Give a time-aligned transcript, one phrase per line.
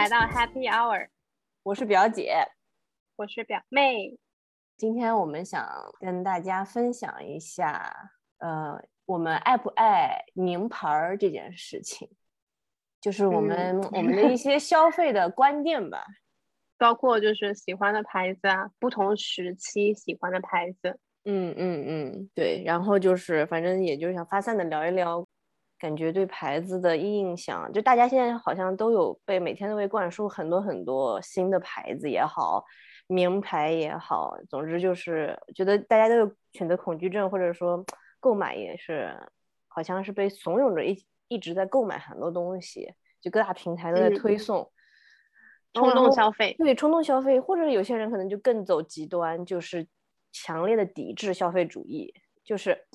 [0.00, 1.08] 来到 Happy Hour，
[1.62, 2.34] 我是表姐，
[3.16, 4.18] 我是表妹。
[4.78, 5.62] 今天我们想
[6.00, 12.08] 跟大家分享一下，呃，我们爱不爱名牌这件事情，
[12.98, 16.02] 就是我们我们的一些消费的观念吧，
[16.78, 20.98] 包括就是喜欢的牌子啊，不同时期喜欢的牌子。
[21.24, 22.62] 嗯嗯嗯，对。
[22.64, 25.28] 然后就是反正也就是想发散的聊一聊。
[25.80, 32.62] 感觉对牌子的印象，就大家现在好像都有被每天都被灌输很多很多新的牌子也好，
[33.06, 37.82] 名牌也好，总之就是觉得大家都有选择恐惧症，或者说
[38.20, 39.10] 购买也是，
[39.68, 42.92] 好像是被怂恿着一一直在购买很多东西，
[43.22, 44.70] 就各大平台都在推送，
[45.72, 49.88] 冲动消费，对，冲动消费，或者有些人可能就更走极端，就是
[50.30, 52.12] 强烈的抵制消费主义，
[52.44, 52.86] 就是。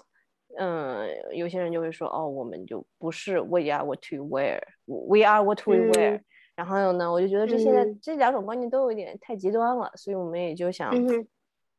[0.58, 6.22] 嗯，有些人就会说，哦，我们就不是 we are what we wear，we are what we wear。
[6.56, 10.94] 然后呢，我就觉得这现在这两种观念都有一点太极端了，所以我们也就想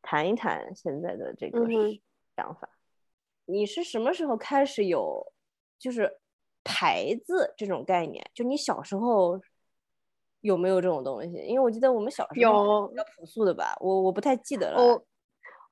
[0.02, 1.66] 谈一谈现在的这个
[2.36, 2.68] 想法。
[3.46, 5.32] 你是什么时候开始有
[5.78, 6.18] 就是
[6.62, 8.22] 牌子这种概念？
[8.34, 9.40] 就你小时候
[10.42, 11.38] 有没有这种东西？
[11.38, 15.02] 因为我记得我们小时候比较朴素的吧，我我不太记得了。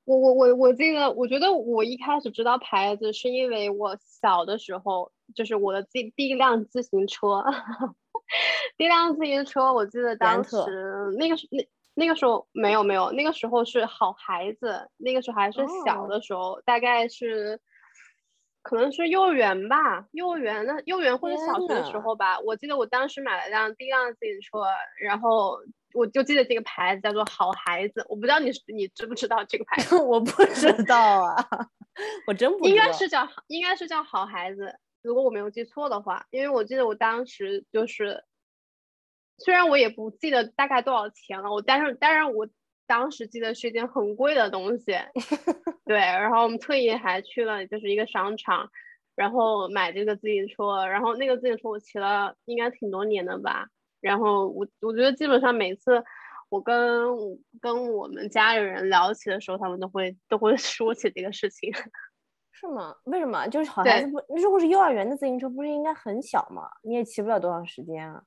[0.05, 7.43] 我我我我记得，我觉得我一开始知道牌子，是因为我小的时候，就是我的第第一辆自行车，
[8.77, 10.55] 第一辆自行车， 我记得当时
[11.17, 17.59] 那个是那那个时候没有没有，那个时候是好孩子，那个时候还是小的时候，大概是
[18.61, 24.65] 可能是幼儿园吧，幼儿园的幼儿园或者小学的时候吧，我记得我当时买了辆第一辆自行车，
[25.01, 25.57] 然后。
[25.95, 29.95] 我就记得这个牌子叫做好孩子，我不知道你你知不知道这个牌子？
[30.03, 31.35] 我不知 道啊，
[32.27, 38.23] 我真不应该是叫应该是叫好孩子，如果我没有记错的话，因为我记得我当时就是，
[39.37, 42.47] 虽然我也不记得大概多少钱了，我但是但是我
[42.87, 44.85] 当时记得是一件很贵的东西，
[45.85, 48.69] 对，然后我们特意还去了就是一个商场，
[49.15, 53.69] 然后买这个自行车，然后那个自行车我骑了应该挺多年的吧。
[54.01, 56.03] 然后我我觉得基本上每次
[56.49, 57.07] 我跟
[57.61, 61.71] 跟我们家里人聊起的时候，他们都会都会说起这个事情，
[62.51, 62.95] 是吗？
[63.05, 63.47] 为什么？
[63.47, 66.69] 就是好孩子不，如果是幼儿园的自行车，不是应该很小吗？
[66.83, 68.21] 你也骑不了多长时间啊。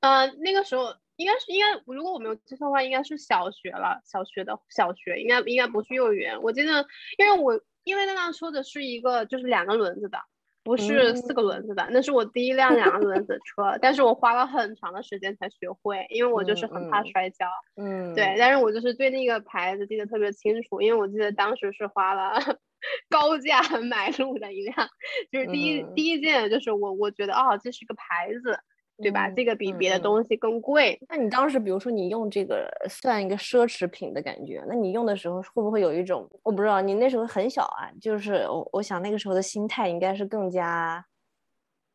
[0.00, 6.40] 呃，那个时候应该是应该，如果我没有记错的话，应该是小学了，小学的小学，应该应该不是幼儿园。
[6.42, 6.86] 我记得，
[7.18, 10.18] 因为我因为那辆车的是一个就是两个轮子的。
[10.64, 17.46] 不是四个轮子的，那是我第一辆两个轮子车，但是我花了很长的时间才学会，因为我就是很怕摔跤。
[17.76, 22.32] 嗯，对，但是我就是对那个牌子记得特别清楚，因为我记得当时是花了
[23.10, 24.88] 高价买入的一辆，
[25.30, 28.58] 就是第一第一件就是我我觉得哦这是个牌子。
[29.02, 29.28] 对吧？
[29.28, 30.96] 这个比别的东西更贵。
[31.08, 36.80] 那你当时，比如说你用这个算一个奢侈品的感觉，那你用的时候会不会有一种我不知道？
[36.80, 41.04] 你那时候很小啊，就是我我想那个时候的心态应该是更加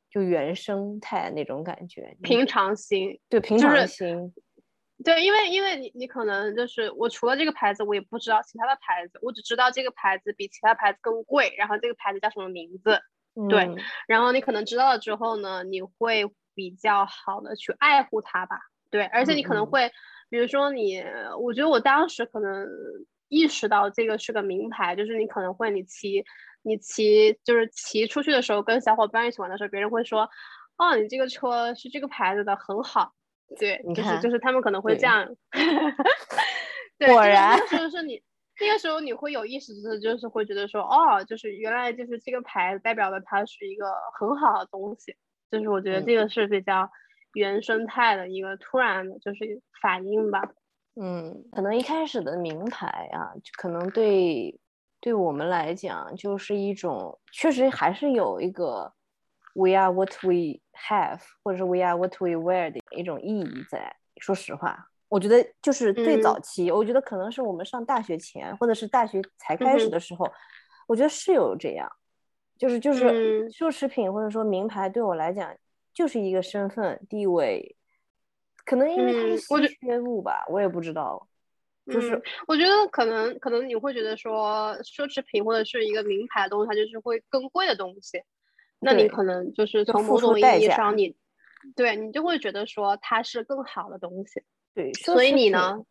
[0.09, 3.17] 就原生态那种感觉，平常心。
[3.29, 4.33] 对，平常心。
[5.01, 12.99] 对，因为因为你你可能就是我除了这个牌子，我也不知道其他的牌子，我只知道这个牌子比其他牌子更贵，然后这个牌子叫什么名字？
[13.47, 13.69] 对，
[14.05, 16.29] 然后你可能知道了之后呢，你会。
[16.59, 18.59] 比较好的去爱护它吧，
[18.91, 19.89] 对，而且你可能会，
[20.27, 21.01] 比如说你，
[21.39, 22.67] 我觉得我当时可能
[23.29, 26.25] 意识到这个是个名牌，就是你可能会你骑，
[26.63, 30.29] 你骑就是骑出去的时候，跟小伙伴一起玩的时候，别人会说，
[30.75, 33.13] 哦，你这个车是这个牌子的，很好，
[33.57, 35.33] 对，就是就是他们可能会这样，
[36.99, 38.21] 对果然，就是你
[38.59, 43.85] 那个时候你会有意识的，就是会觉得说，哦，就是原来就是这个牌子代表的它是一个
[44.19, 45.15] 很好的东西。
[45.51, 46.89] 就是我觉得这个是比较
[47.33, 50.41] 原生态的一个突然的，就是反应吧。
[50.95, 54.59] 嗯，可能一开始的名牌啊，可能对
[54.99, 58.93] 对我们来讲，就是一种确实还是有一个
[59.53, 63.95] “we are what we have” 或者是 “we are what we wear” 的一种意义在。
[64.21, 70.29] 说实话，我觉得就是最早期，我觉得可能是我们上大学前，或者是大学才开始的时候，
[70.85, 71.89] 我觉得是有这样。
[72.59, 75.55] 就是就是奢侈品或者说名牌对我来讲
[75.93, 77.77] 就是一个身份地位，
[78.65, 81.25] 可能因为它是稀缺物吧，我也不知道。
[81.87, 88.21] 就是我觉得可能可能你会觉得说奢侈品或者是一个名牌的东西，它就是会更贵的东西，
[88.79, 91.15] 那你可能就是从某种意义上你
[91.77, 94.43] 对你就会觉得说它是更好的东西。
[94.75, 95.83] 对，所以你呢，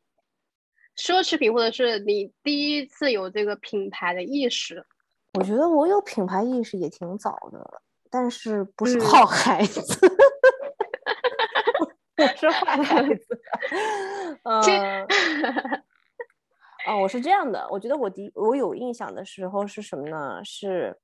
[0.96, 4.84] 奢侈品或者是你第一次有这个品牌的意识。
[5.34, 9.82] 我觉得我有品牌意识也挺早的，但是不是好孩子。
[12.16, 13.40] 我是坏孩子。
[14.42, 15.06] 嗯，
[16.88, 17.68] 哦，我是这样的。
[17.70, 20.40] 我觉得我第我有印象的时候是什么呢？
[20.44, 20.98] 是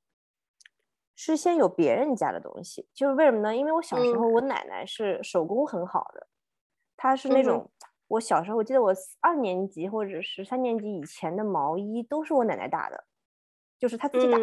[1.15, 3.55] 是先有别人家的东西，就是为什么呢？
[3.55, 6.27] 因为我小时候我奶奶是手工很好的，
[6.97, 7.71] 她是那种
[8.09, 13.05] 我小时候我记得我二年级或者是三年级以前的毛衣都是我奶奶打的，
[13.85, 14.39] 就是他自己打。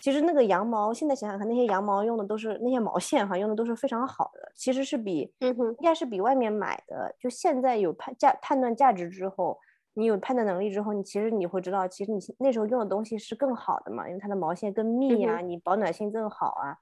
[0.00, 4.50] 其实那个羊毛，现在想想看，那些羊毛用的都是那些毛线哈，用的都是非常好的。
[4.56, 7.14] 其实是比，嗯，应该是比外面买的。
[7.20, 9.56] 就现在有判价判断价值之后，
[9.94, 16.76] 你有判断能力之后，你其实你会知道，其实你那时候用的东西是更好的嘛，因为它的毛线更密啊，你保暖性更好啊。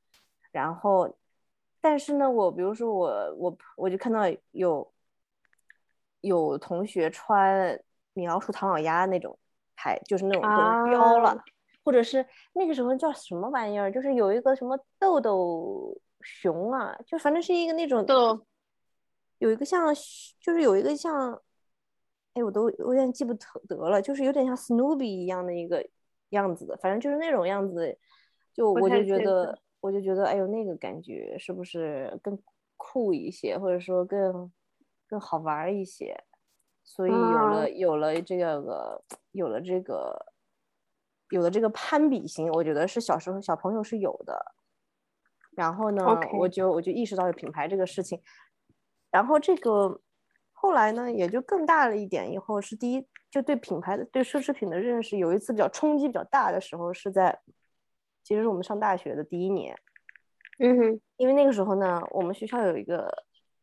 [0.51, 1.15] 然后，
[1.81, 4.91] 但是呢，我比如说我我我就看到有
[6.23, 7.81] 有同学穿
[8.15, 9.39] 米老鼠、唐老鸭那种
[9.77, 11.45] 牌，就是那种都标了。
[11.85, 13.93] 或者是那个时候叫什么玩意儿？
[13.93, 18.47] 就是有一个什么豆豆熊啊，就反正是一个那种豆，
[19.39, 19.95] 有一个像，
[20.41, 21.39] 就是有一个像，
[22.33, 25.87] 哎，我都有点记不得了，就是有点像 Snoopy 一样的一个
[26.31, 27.99] 样子的，反正就是那种样子，
[28.55, 32.39] 就我就觉得，我就觉得，哎呦，那个感觉是不是更
[32.79, 34.51] 酷一些，或者说更
[35.07, 36.19] 更好玩一些？
[36.83, 39.03] 所以有了有了这个
[39.33, 40.34] 有了这个。
[41.35, 44.55] 有的这个攀比心，我觉得是小时候小朋友是有的。
[45.57, 46.05] 然后呢，
[46.39, 48.23] 我就我就意识到有品牌这个事情。
[49.11, 50.01] 然后这个
[50.53, 52.33] 后来呢，也就更大了一点。
[52.33, 57.37] 以后是第一，就对品牌的对奢侈品的认识，有一次比较冲击比较大的时候，是在
[58.23, 59.77] 其实是我们上大学的第一年。
[60.61, 63.13] 嗯哼，因为那个时候呢，我们学校有一个，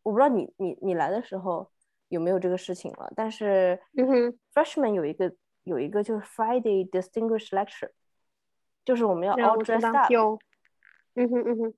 [0.04, 1.72] 我不知道你你你来的时候
[2.10, 5.34] 有没有这个事情了，但是嗯哼，freshman 有一个。
[5.64, 7.92] 有一个就是 Friday Distinguished Lecture，
[8.84, 10.12] 就是我们要 all dressed up。
[11.14, 11.74] 嗯哼嗯哼。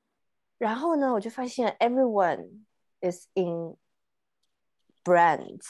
[0.57, 2.63] 然后呢，我就发现 everyone
[3.01, 3.75] is in
[5.03, 5.68] brands。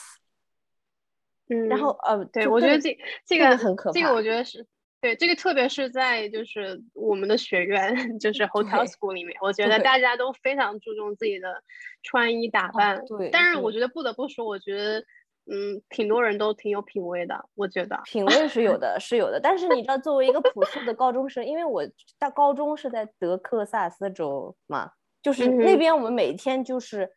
[1.50, 1.68] 嗯。
[1.68, 2.96] 然后呃，对我觉得这
[3.26, 4.00] 这个很可怕。
[4.00, 4.68] 这个我觉得是
[5.02, 11.64] 对这个，特别是在就是我们的学院， 就是 hotel school 里面，我觉得大家都非常注重自己的
[12.04, 13.04] 穿衣打扮。
[13.08, 13.32] 对。
[13.32, 15.04] 但是我觉得不得不说，我觉得。
[15.46, 19.40] 嗯，挺多人都挺有品味的，我觉得品味是有 的，是有的。
[19.40, 21.84] 但是你知道，作为一个朴素的高中生，因为我
[22.18, 24.92] 大高中是在德克萨斯州嘛，
[25.22, 27.10] 就是那边我们每天就是，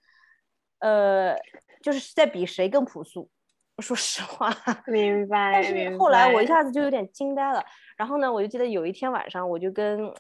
[0.81, 1.37] 呃，
[1.83, 3.31] 就是在比谁更朴素。
[3.79, 4.51] 说实话，
[4.87, 5.53] 明白。
[5.53, 7.63] 但是后来我一下子就有点惊呆了。
[7.97, 10.13] 然后呢，我就记得有一天晚上，我就跟。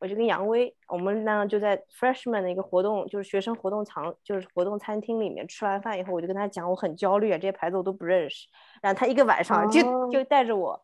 [0.00, 8.48] 我就跟杨威，我们呢就在 freshman 的一个活动，就是学生活动场，就是活动餐厅里面吃完饭以后，我就跟他讲，我很焦虑啊，这些牌子我都不认识。
[8.80, 10.82] 然后他一个晚上就就带着我，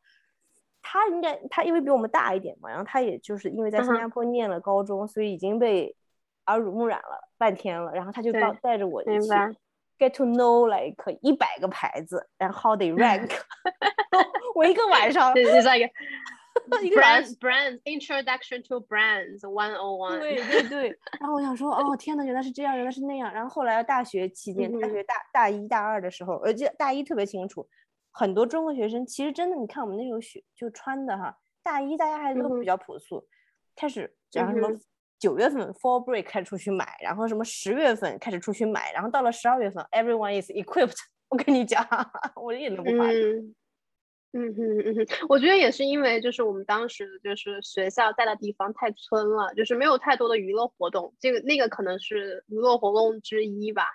[0.83, 5.97] 他应该他因为比我们大一点嘛，然后他也就是因为在新加坡念了高中，所以已经被
[6.47, 7.93] 耳濡目染了半天了。
[7.93, 9.31] 然后他就带带着我一起
[9.99, 13.31] get to know like 一百个牌子，然后 how they rank。
[14.55, 15.33] 我一个晚上，
[16.83, 16.97] 一个。
[17.01, 20.19] Brands, brands, introduction to brands, one o one。
[20.19, 20.99] 对对对。
[21.21, 23.33] 然后我想说，哦天呐，原来是这样，原来是那样。
[23.33, 27.67] 然后后来大学期间，大学大大一大二的时候，而且大一特别清楚，
[28.13, 33.27] 很多中国学生其实真的，你看我们那时候学就穿的哈，大一大家还都比较朴素，
[33.75, 34.71] 开始然后什么
[35.19, 40.97] 九月份 fall break 开始出去买，然后什么十月份开始出去买，然后到了十二月份，everyone is equipped。
[41.29, 41.85] 我跟你讲，
[42.37, 43.15] 我一点都不夸张。
[43.15, 43.55] 嗯
[44.55, 53.87] 哼嗯哼，我觉得也是因为就是我们当时就是学校在的地方太村了，就是没有太多的娱乐活动，这个那个可能是娱乐活动之一吧。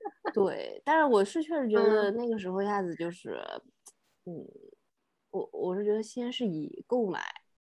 [0.34, 3.38] 对，但是我是确实觉得那个时候一下子就是，
[4.26, 4.46] 嗯，
[5.30, 7.20] 我我是觉得先是以购买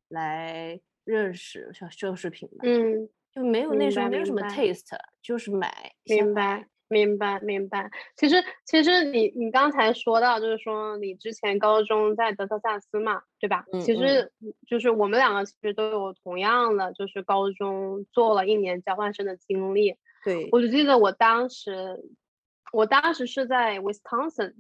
[0.10, 6.68] 来认识像奢侈品吧，嗯，就没有那时候没有什么 taste，就是买，明白。
[6.92, 13.66] 明白明白，其实其实你你刚才说到，就是说你之前高中在德克萨斯嘛，对吧？
[13.80, 14.30] 其实
[14.68, 19.96] 就是我们两个其实都有同样的，就是高中做了一年交换生的经历。
[20.26, 21.98] 对，我就记得我当时，
[22.74, 24.56] 我当时是在 Wisconsin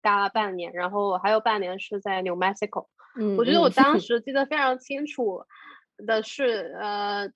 [0.00, 2.86] 待了半年，然后还有半年是在 New Mexico。
[3.18, 5.42] 嗯，我觉得我当 时记得非常清楚
[5.96, 7.32] 的是，呃。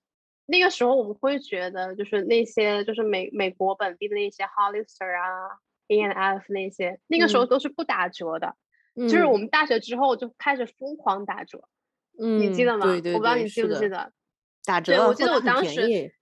[0.51, 8.57] 那个时候我们会觉得，就是那些就是美美国本地的那些 Hollister 啊，A N F 那些，那个时候都是不打折的，
[8.97, 11.69] 就是我们大学之后就开始疯狂打折，
[12.19, 12.87] 嗯，你记得吗？
[12.87, 14.11] 对对对，我不知道你记不记得，
[14.65, 14.97] 打折。
[14.97, 16.15] 对，我记得我当时，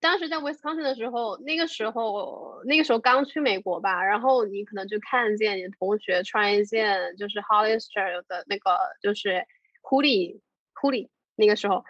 [0.00, 9.46] 当时在 Wisconsin 的时候，那个时候那个时候刚去美国吧，然后你可能就看见你的同学穿一件就是 Hollister 的那个就是
[9.80, 10.40] hoodie
[10.74, 11.82] hoodie，那个时候。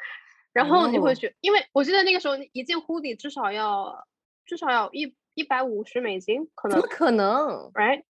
[0.53, 4.07] 然后你会觉，因为我记得那个时候一件 hoodie 至少要
[4.45, 8.03] 至少要一一百五十美金，可能怎么可能？Right？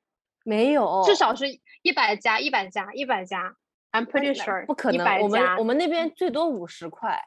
[0.44, 1.46] 没有，至少是
[1.82, 3.54] 一百加，一百加，一百加。
[3.92, 5.20] I'm pretty sure，不可能。
[5.20, 7.22] 我们我们那边最多五十块，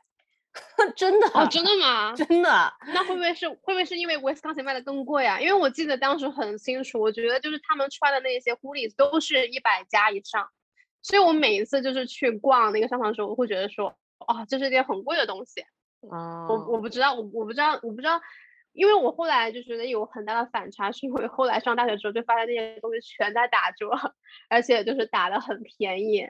[0.97, 1.27] 真的？
[1.27, 2.13] 哦，真的吗？
[2.13, 2.73] 真的？
[2.87, 5.39] 那会不会是会不会是因为 Wisconsin 卖的更贵啊？
[5.39, 10.49] 因为我记得当时很清楚，我觉得就是他们穿的那些 hoodies 都是一百加以上，
[11.01, 15.61] 所以我每一次就是去逛那个商场的时候，我会觉得说，啊，这是一件很贵的东西。
[16.09, 18.21] 啊，我我不知道，我我不知道，我不知道。
[18.73, 23.89] 因为我后来就觉得有很大的反差，是因为后来上大学之后就发现那些东西全在打折，
[24.49, 26.29] 而且就是打的很便宜。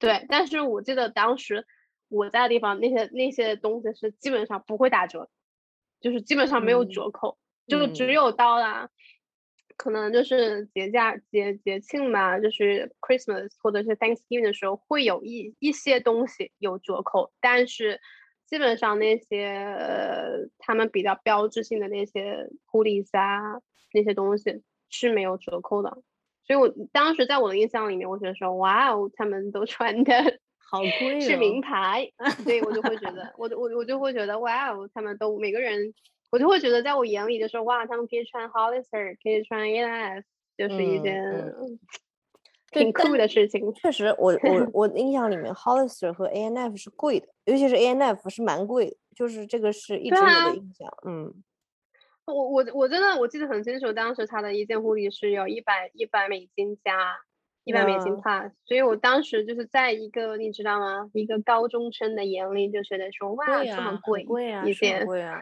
[0.00, 1.64] 对，但是我记得当时
[2.08, 5.30] 我在的地方那些那些东西是基本上不会打折，
[6.00, 7.38] 就是基本上没有折扣，
[7.68, 8.90] 就只有到了
[9.76, 18.00] 可能就是节假节节庆嘛，就是 Christmas 或者是 Thanksgiving 的时候会有一一些东西有折扣，但是。
[18.46, 23.40] 基本上那些呃，他们比较标志性的那些 hoodies 啊，
[23.94, 26.02] 那些东西是没有折扣的。
[26.46, 30.12] 所以我当时在我的印象里面，我觉得说，哇哦，他们都穿的
[30.70, 32.12] 好贵，是名牌，
[32.44, 35.94] 所以我就会觉得，我我我就会觉得，哇哦，他们都每个人，
[36.34, 40.26] 我就会觉得，在我眼里就是，哇，他们可以穿 Hollister，可以穿 A&F，
[40.58, 41.54] 就是一件。
[42.72, 50.92] 挺酷的事情，确实，我我我印象里面，Hollister 和 A N F 是贵的，尤其是 A N F 是蛮贵的，就是这个是一直有的印象。
[51.06, 51.32] 嗯，
[52.24, 57.16] 我我我真的我记得很清楚，当时他的一件护理是有一百一百美金加
[57.62, 61.08] 一百美金 plus，所以我当时就是在一个你知道吗？
[61.14, 65.40] 一个高中生的眼里就觉得说哇，这么贵，贵啊，一件贵啊。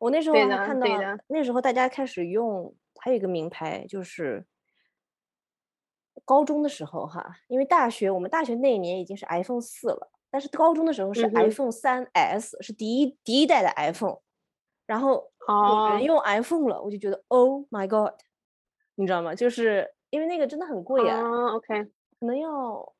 [0.00, 0.86] 我那时候还看到，
[1.28, 4.44] 那时候大家开始用，还有一个名牌就是。
[6.26, 14.18] 高中的时候哈，因为大学我们大学那一年已经是 iPhone 四了，但是高中的时候是 iPhone 三 S，是第一第一代的 iPhone，
[14.86, 18.12] 然后有人用 iPhone 了，我就觉得 Oh my God，
[18.94, 19.34] 你知道吗？
[19.34, 21.20] 就是因为那个真的很贵啊。
[21.54, 21.84] OK，
[22.20, 22.92] 可能要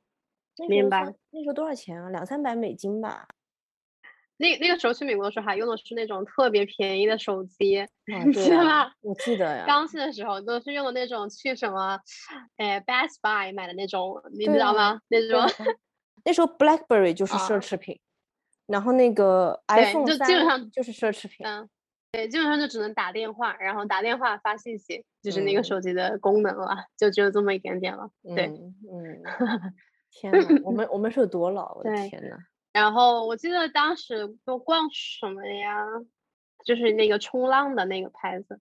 [0.69, 2.09] 明白那时候多少钱啊？
[2.11, 3.28] 两三百美金吧。
[4.40, 7.87] 那那个时候去美国的时候，还用的是那种特别便宜的手机，
[8.25, 8.90] 你记得吗？
[9.02, 9.64] 我记得呀。
[9.66, 12.00] 刚去的时候都是用的那种去什么，
[12.56, 14.99] 哎，Best Buy 买的那种，你知道吗？
[15.09, 15.42] 那种。
[16.25, 18.00] 那时候 BlackBerry 就是奢侈品，
[18.66, 21.47] 然后那个 iPhone 就基本上就是奢侈品。
[21.47, 21.68] 嗯，
[22.12, 28.09] 对，基本上就只能打电话，然后打电话发信息，就是那个手机的功能了，就只有这么一点点了。
[28.35, 29.23] 对，嗯。
[30.11, 31.75] 天呐，我们我们是有多老？
[31.76, 32.37] 我的天呐。
[32.72, 35.84] 然后我记得当时都逛什么呀？
[36.64, 38.60] 就是那个冲浪的那个牌子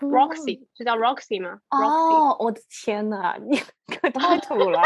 [0.00, 1.58] ，Roxy，是叫 Roxy 吗？
[1.70, 3.56] 哦，我的天呐，你
[3.96, 4.80] 可太土了！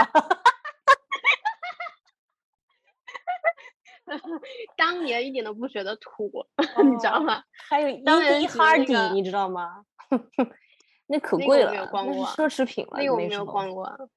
[4.76, 6.30] 当年一点都不觉得土，
[6.82, 7.42] 你知道吗？
[7.68, 9.84] 还有 Ed Hardy，你知道吗？
[11.06, 11.86] 那可贵了，
[12.34, 12.98] 奢侈品了。
[12.98, 14.10] 那个我没有逛过，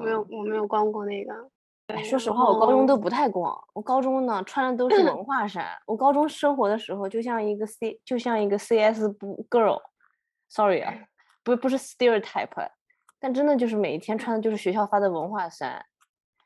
[0.00, 1.50] 没有，我没有逛过那个。
[1.88, 3.58] 哎，说实话，我高中都不太逛。
[3.72, 5.66] 我高中呢，穿的都是 文化衫。
[5.86, 9.80] 我高中生活的时候，就像一个 C，就像一个 CS 不 girl。
[10.50, 10.94] Sorry 啊，
[11.42, 12.68] 不不是 stereotype，
[13.18, 15.82] 但真的就是每一天穿的就是学校发的文化衫，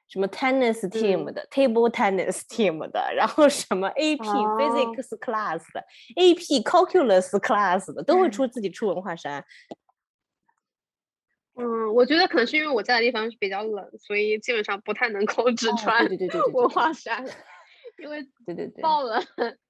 [0.09, 5.85] 什么 tennis team 的，table tennis team 的，然后什么 AP physics class 的
[6.17, 9.45] ，AP calculus class 的，都会出自己出文化衫。
[11.55, 16.07] 嗯，我觉得可能是因为我在的地方比较冷，所以基本上不太能够 只穿
[16.53, 17.25] 文化衫，
[17.99, 19.23] 因为对对对爆冷，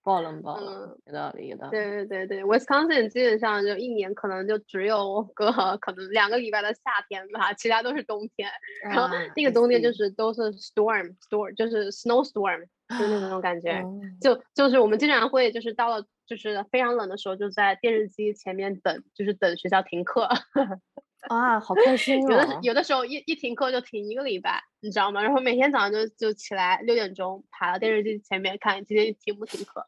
[0.05, 1.71] 爆冷爆冷，有道理有道理。
[1.73, 8.49] 对对对对，Wisconsin 基本上就一年可能就只有个可能两个礼拜的夏天吧，其他都是冬天。
[8.85, 13.85] 然后那个冬天就是都是 storm storm，就是 snowstorm，就是那种感觉。
[14.21, 20.29] 就就是我们经常会就是到了就是非常冷的时候，就在电视机前面等，就是等学校停课。
[21.35, 22.43] 啊，好开心啊！
[22.43, 25.23] 有的有的时候一一停课就停一个礼拜，你知道吗？
[25.23, 29.87] 然后每天早上就就起来六点钟爬到电视机前面看今天停不停课。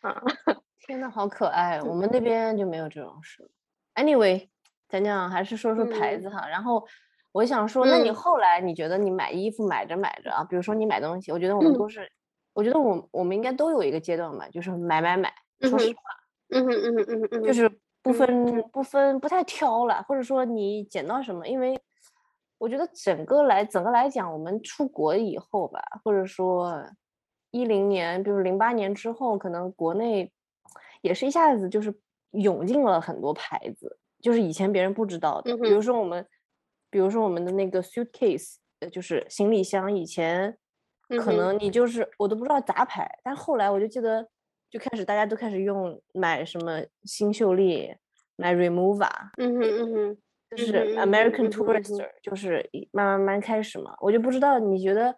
[0.00, 0.22] 啊，
[0.86, 1.82] 天呐，好可爱！
[1.82, 3.50] 我们那边就没有这种事。
[3.94, 4.48] Anyway，
[4.88, 6.48] 讲讲还是说说牌子哈。
[6.48, 6.86] 然后
[7.32, 12.10] 我想说，那你后来你觉得你买衣服买着买着啊，比如说你买东西，我觉得我们都是，
[12.52, 15.32] 我觉得我我们应该都有一个阶段吧，就是买买买。
[15.60, 16.00] 说实话，
[16.50, 17.70] 嗯哼嗯哼嗯哼嗯，就是。
[18.02, 21.78] 不分不分不太挑了，或者说你捡到什么，因为
[22.56, 26.82] 我觉得整个来整个来讲，我们出国以后吧，或者说
[27.50, 30.32] 一零年，比如零八年之后，可能国内
[31.02, 31.92] 也是一下子就是
[32.30, 36.26] 涌进了很多牌子，就是以前别人不知道的，比如说我们，
[36.88, 40.56] 比如说我们的那个 suitcase，呃，就是行李箱，以前
[41.20, 44.28] 可能你就是我都不知道杂牌，但后来我就记得。
[44.70, 47.94] 就开始大家都开始用买什么新秀丽，
[48.36, 50.18] 买 Remova，嗯哼嗯哼，
[50.50, 53.96] 就是 American Tourister，就是慢慢慢开始嘛。
[54.00, 55.14] 我就不知道你觉得，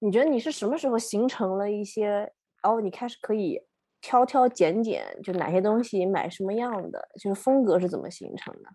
[0.00, 2.32] 你觉得你是什么时候形成了一些，
[2.62, 3.60] 哦，你开始可以
[4.00, 8.68] 挑挑拣拣，就哪些东西买什么样的，就是风格是怎么形成的？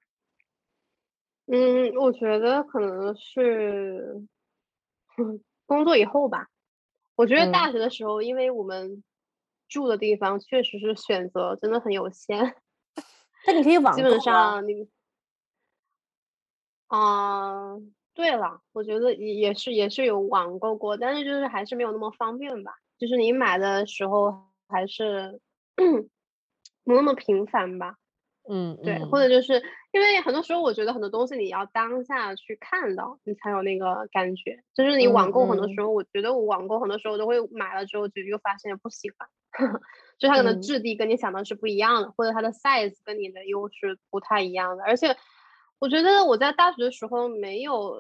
[1.52, 4.22] 嗯，我觉得可能是
[5.66, 6.48] 工作以后吧。
[7.16, 9.04] 我觉得大学的时候，因为我们
[9.70, 12.56] 住的地方确实是选择真的很有限。
[13.48, 14.90] 那你可以网基本上你，
[16.90, 17.76] 啊，
[18.16, 22.74] 对了，我觉得也也是也是有网购过，但是就是还是没有那么方便吧。
[22.98, 25.40] 就是你买的时候还是
[26.84, 27.99] 不那么频繁吧。
[28.52, 34.64] 嗯，对，或者就是因为很多时候，我觉得很多东西你要当下去看到，你才有那个感觉。
[34.74, 39.30] 就是你网购很多时候，我觉得我网购很多时候都会买了之后就又发现不喜欢，
[40.18, 44.84] 就它可能质地跟你想的是不一样的，或者它的 size 跟你的又是不太一样的。
[44.84, 45.16] 而且
[45.78, 47.98] 我觉得我在大学的时候没有，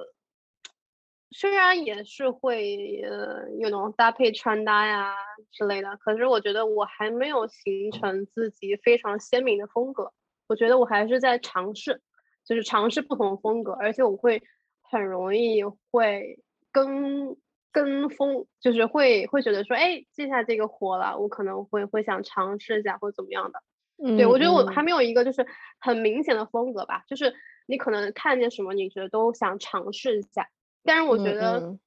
[1.29, 5.13] 虽然也是会呃有那种搭配穿搭呀
[5.51, 10.11] 之类的，可是我觉得我还没有形成自己非常鲜明的风格。
[10.49, 12.01] 我觉得我还是在尝试，
[12.43, 14.43] 就是尝试不同的风格，而且我会
[14.81, 16.39] 很容易会
[16.73, 17.37] 跟
[17.71, 23.61] 跟风，就是会会觉得说，哎，接下来这个火了，我可能会会想尝试一下或怎么样的。
[24.17, 25.45] 对我觉得我还没有一个就是
[25.79, 27.33] 很明显的风格吧，就是
[27.65, 30.49] 你可能看见什么，你觉得都想尝试一下，
[30.83, 31.77] 但是我觉得。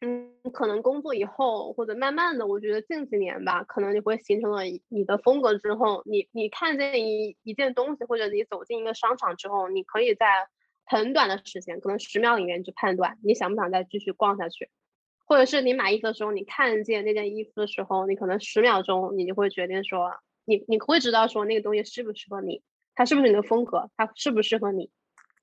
[0.00, 10.26] 嗯，可能工作以后或者慢慢的，我觉得近几年吧，可能你会形成了你的风格之后，你你看见一一件东西，或者你走进一个商场之后，你可以在
[10.86, 14.70] 很短的时间，可能十秒里面去判断你想不想再继续逛下去，
[15.26, 20.12] 或者是你买衣服的时候，你看见那件衣服的时候，你可能十秒钟你就会决定说，
[20.44, 22.62] 你你会知道说那个东西适不适合你，
[22.94, 24.90] 它是不是你的风格，它适不适合你，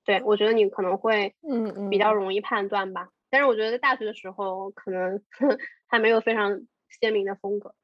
[0.06, 2.14] 对我觉得你可能会嗯比较。
[2.14, 3.10] 容易判断吧。
[3.30, 5.20] 但是我觉得在大学的时候可能
[5.86, 6.60] 还没有非常
[7.00, 7.74] 鲜明的风格。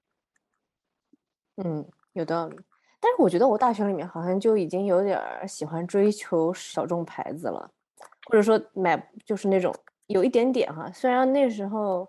[1.57, 2.57] 嗯，有道理。
[3.01, 7.71] 但是我觉得我大学里面好像就已经有点喜欢追求小众牌子了，
[8.27, 9.75] 或者说买就是那种
[10.07, 10.91] 有一点点哈。
[10.93, 12.09] 虽然那时候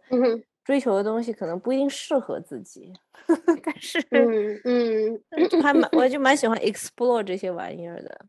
[0.63, 2.93] 追求的东西可能不一定适合自己，
[3.63, 8.25] 但是嗯嗯，还蛮我就蛮喜欢 explore 这些玩意儿的。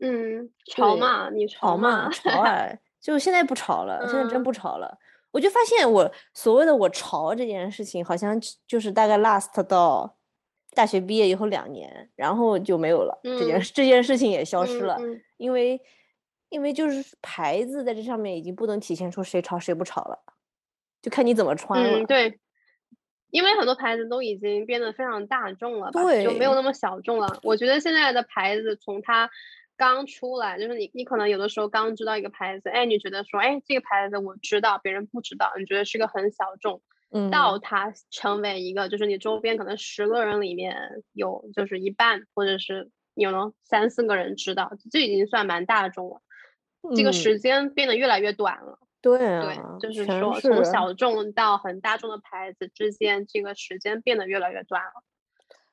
[0.00, 2.68] 嗯，潮嘛，你潮嘛，潮啊。
[3.04, 4.98] 就现在不潮了，现在真不潮了。
[5.30, 10.16] 我就发现我所谓的我潮这件事情，好像就是大概 last 到
[10.74, 13.20] 大学毕业以后两年，然后就没有了。
[13.22, 14.98] 这件这件事情也消失了，
[15.36, 15.78] 因为
[16.48, 20.18] 因为就是牌子在这上面已经不能体现出谁潮谁不潮了，
[21.02, 22.06] 就看你怎么穿了。
[22.06, 22.40] 对，
[23.28, 27.38] 因为很多牌子都已经变得非常大众了，对，就没有那么小众了。
[27.42, 29.28] 我觉得现在的牌子从它。
[29.76, 40.76] 刚出来就是你，你可能有的时候刚知道一个牌子，哎，你觉得说，哎，这个牌子我知道，别人不知道，你觉得是个很小众，嗯，到它成为一个，就是你周边可能十个人里面
[41.12, 46.20] 有就是一半，或者是有呢三四个人知道，这已经算蛮大众了。
[46.94, 48.78] 这个时间变得越来越短了。
[49.00, 55.02] 对对，就是说从小众到很大众的牌子之间，这个时间变得越来越短了。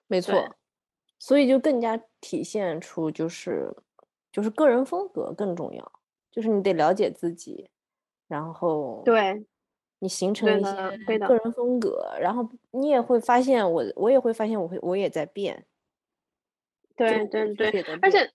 [0.08, 0.56] 没错，
[1.20, 3.72] 所以就更加体现出就是。
[4.32, 5.92] 就是个人风格更重要，
[6.32, 7.70] 就是你得了解自己，
[8.28, 9.46] 然后对，
[10.00, 15.66] 你形成一些个人风格，然后你也会发现我，我也会发现我会我也在变，
[16.96, 18.32] 对对对，而且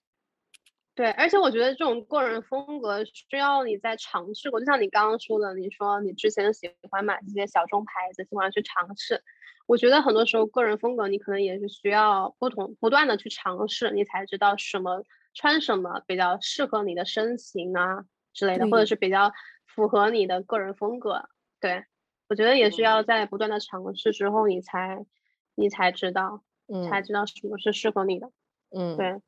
[0.93, 9.23] 对，而且我觉得这种个人风格需要你在尝试过，就像你刚刚说的，你说你之前喜欢买这些小众牌子，喜欢去尝试，
[9.65, 15.03] 我觉得很多时候个人风格你可能也是需要不同不断的去尝试，你才知道什么。
[15.37, 19.31] 穿什么比较适合你的身形啊之类的，或者是比较
[19.67, 21.29] 符合你的个人风格？
[21.59, 21.85] 对
[22.27, 25.05] 我觉得也是要在不断的尝试之后，你才
[25.53, 26.41] 你才知道，
[26.89, 28.31] 才知道什么是适合你的。
[28.71, 29.21] 嗯，对。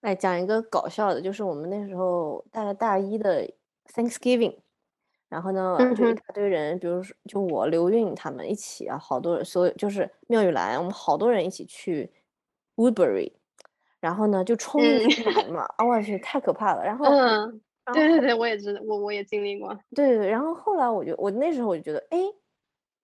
[0.00, 3.48] 哎，讲一个搞笑的，就是我们那时候大概大一的
[3.86, 4.58] Thanksgiving，
[5.28, 12.12] 然后呢，就一大堆人，比如说就我刘韵他们一起啊，好多人，所有就是妙语兰，我们好多人一起去
[12.74, 13.37] Woodbury。
[14.00, 15.62] 然后呢，就冲进去买 嘛！
[15.76, 16.84] 啊，我去，太可怕了。
[16.84, 17.60] 然后，嗯，
[17.92, 19.76] 对对对，我也知道，我我也经历过。
[19.94, 22.18] 对对对，然后后来我就，我那时候我就觉得，哎，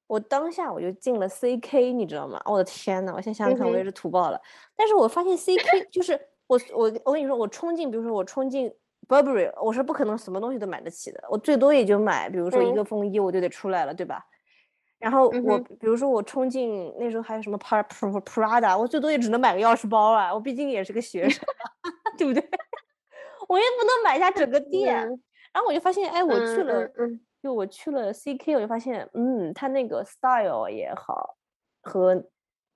[0.06, 2.40] 我当下我就进了 CK，你知道吗？
[2.46, 4.40] 我的天呐，我现在想想看，我也是土爆了。
[4.76, 8.72] 但是我发现 CK 就是我我我跟你说，我冲进，比如说我冲进
[9.08, 14.24] Burberry，我是不可能什么东西都买得起的，我最多也就买，比如说一个风衣，我就得出来了，对吧？
[14.98, 21.44] 然后我比如说我冲进那时候还有什么 Prada，我最多也只能买个钥匙包啊，我毕竟也是个学生，
[22.18, 22.42] 对不对？
[23.48, 24.96] 我也不能买下整个店。
[25.54, 26.88] 然后我就发现，哎，我去了，
[27.42, 31.36] 就我去了 CK，我就发现，嗯，他那个 style 也好，
[31.82, 32.14] 和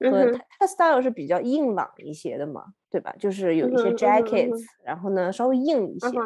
[0.05, 0.27] 和
[0.61, 3.15] 他 style 是比较硬朗一些的嘛，对吧？
[3.19, 6.23] 就是有一些 jackets，然后呢稍微硬一些。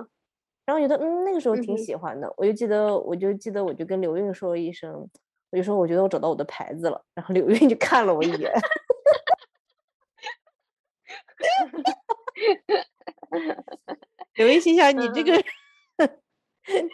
[0.66, 2.32] 然后觉得，嗯，那个时候挺喜欢的。
[2.36, 5.08] 我就记得，我就记得，我就跟刘韵说了一声。
[5.52, 7.04] 我就说，我觉得我找到我的牌子了。
[7.14, 8.50] 然后刘韵就看了我一眼，
[14.34, 15.44] 刘韵心想： 你这个，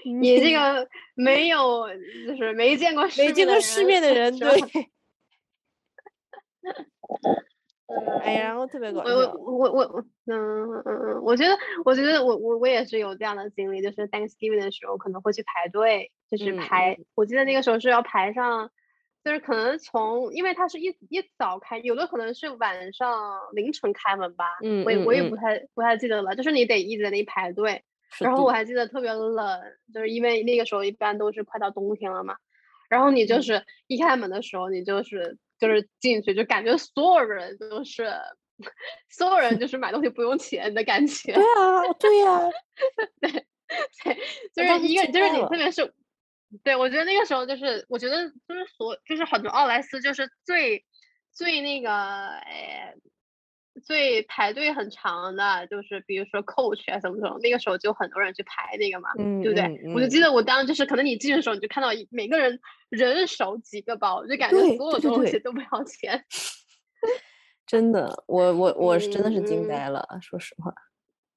[0.05, 1.87] 你这个没有，
[2.27, 4.61] 就是没见过没见过世面的人，对。
[8.23, 9.15] 哎呀，然后特别搞笑。
[9.15, 16.99] 我我我我嗯嗯嗯，我觉得我觉得我我我也是有这样的经历，就是 Thanksgiving 的时候可能会去排队，就是排。
[17.15, 18.71] 我记得那个时候是要排上，
[19.25, 24.45] 就是可能从，因为它是一一早开，有的可能是晚上凌晨开门吧。
[24.63, 27.83] 嗯我也我也不太不太记得了，就是你得一直在那里排队。
[28.21, 29.61] 然后我还记得特别冷，
[29.95, 32.37] 就是因为那个时候一般都是快到冬天了嘛。
[32.91, 35.39] 然后你就是一开门的时候，你就是。
[35.59, 38.11] 就是进去就感觉所有人都是，
[39.11, 41.33] 所有人就是买东西不用钱的感觉。
[41.33, 42.41] 对啊，对呀，
[43.21, 43.31] 对
[44.55, 45.93] 对，就是一个就是你特别是，
[46.63, 50.85] 对我觉得那个时候就是我觉得就是所就是很多奥莱斯就是最
[51.33, 52.95] 最那个哎。
[53.81, 59.93] 最排队很长的，就是比如说 Coach 啊什么什么，那个时候就很多人去排那个嘛，对不对？
[59.95, 66.25] 我就记得我当时就是，可能你进的时候，你就看到每个人人手几个包，就感觉所有东西都不要钱。
[67.67, 70.73] 真的，我我我是真的是惊呆了，说实话。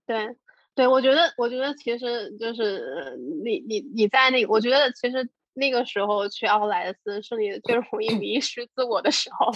[0.06, 0.36] 对
[0.76, 5.30] 对，我觉得我觉得其实就是你你你在那个，我觉得其实。
[5.54, 9.52] 那个时候去奥莱斯是你最容易迷失自我的时候，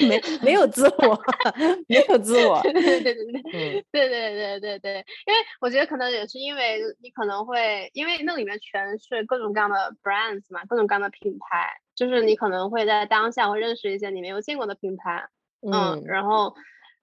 [0.06, 1.18] 没没有自我，
[1.88, 15.26] 没有自我， 对 对对对对，对对对对对，因为我觉得可能也是因为你可能会，因为那里面全是各种各样的 brands 嘛，各种各样的品牌，就是你可能会在当下会认识一些你没有见过的品牌，
[15.62, 16.54] 嗯，然后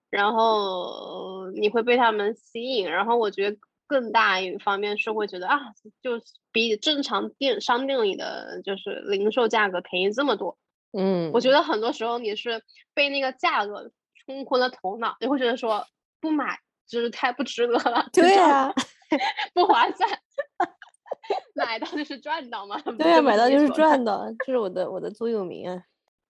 [0.10, 3.58] 然后你会被他们吸引，然后我觉得。
[3.88, 5.60] 更大一方面是会觉得啊，
[6.04, 6.22] 就
[6.52, 10.58] 比正常店商店里的就是零售价格便宜这么多。
[10.92, 12.62] 嗯，我觉得很多时候你是
[12.94, 13.92] 被那个价格
[14.26, 15.86] 冲昏了头脑，你会觉得说
[16.20, 18.08] 不买就是太不值得了。
[18.14, 18.74] 对啊，
[19.54, 20.10] 不划算。
[21.56, 22.80] 买到就是赚到嘛。
[22.98, 25.84] 对啊，买到就是赚到，这是我的我的座右铭啊。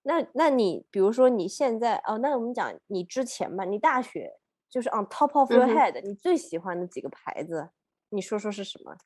[0.04, 4.34] 那那你比如说你现在哦，那我们讲你之前吧，你大学。
[4.70, 7.70] 就是 on top of your head，你最喜欢的几个牌子，
[8.10, 8.98] 你说说是什么？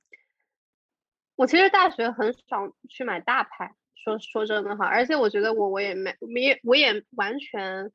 [1.35, 7.91] 我其实大学很少去买大牌，说说真的哈，而且我觉得我我也没没我也完全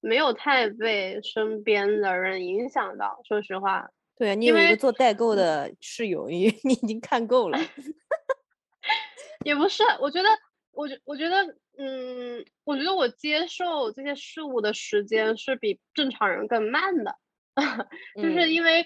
[0.00, 3.90] 没有太被身边的人影响到，说实话。
[4.16, 7.58] 对啊，你有一个做代购的室友，你 你已经看够了。
[9.44, 10.28] 也不是，我觉得，
[10.72, 11.56] 我觉我觉得。
[11.78, 17.16] 嗯，我觉得我接受这些事物的时间是比正常人更慢的，
[18.14, 18.84] 就是因为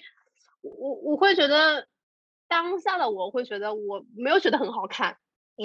[0.60, 1.88] 我我会觉得
[2.46, 5.16] 当下的我会觉得我没有觉得很好看，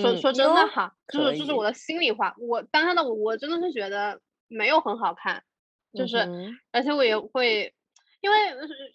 [0.01, 5.43] 说说真的哈，就是就是我的心里话，我当下的我我真的是觉得没有很好看，
[5.93, 6.27] 就是
[6.71, 7.75] 而且我也会
[8.21, 8.37] 因为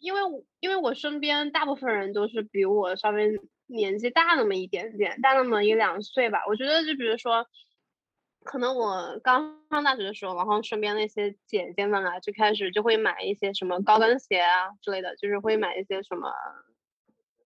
[0.00, 0.20] 因为
[0.58, 7.46] 因为我身边大部分人都是比我稍微年纪大那么一点点，大那么一两岁吧，我觉得就比如说。
[8.48, 16.32] 可能我刚上大学的时候，然后身边那些姐姐们啊，就开始就会买一些什么高跟鞋啊之类的，就是会买一些什么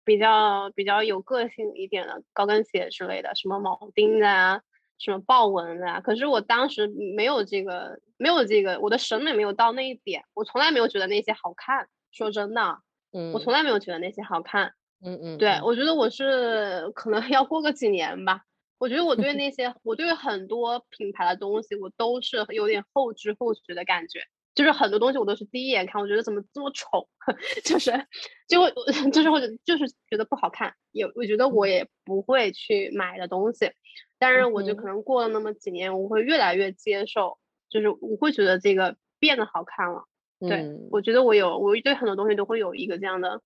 [0.05, 4.61] 比较比较有个性一点的高跟鞋之类的，什么铆钉的啊，
[4.99, 6.01] 什么豹纹的啊。
[6.03, 11.89] 可是我当时没有这个，没有这个，我的审美没有到那一点，我从来没有觉得那些好看。
[12.11, 12.79] 说真的，
[13.13, 14.75] 嗯，我从来没有觉得那些好看。
[15.03, 18.43] 嗯嗯，对我觉得我是可能要过个几年吧。
[18.79, 24.21] 我觉得我对那些，我对很多品牌的东西，我都是有点后知后觉的感觉。
[24.55, 27.09] 就是很多东西我都是第一眼看，我觉得怎么这么丑，
[27.65, 27.93] 就是
[28.49, 28.73] 就会
[29.13, 33.71] 就是或者就是觉得不好看，也我觉得我也不会去买的东西。
[34.19, 40.05] 但是我就可能过了那么几年，我会越来越接受，就是我会觉得这个变得好看了。
[40.41, 43.43] 对我觉得我有，我对很多东西都会有一个这样的，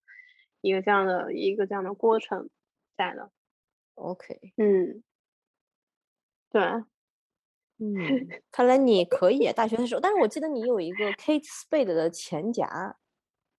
[0.64, 2.48] 一个这样的一个这样的过程
[2.96, 3.30] 在的。
[3.96, 5.02] OK，嗯。
[6.50, 6.62] 对，
[7.80, 12.96] 嗯， 看来你可以大学的时候，但是我记得你有一个 Kate Spade 的钱夹，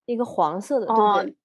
[0.05, 1.35] 一个黄色的，对不对？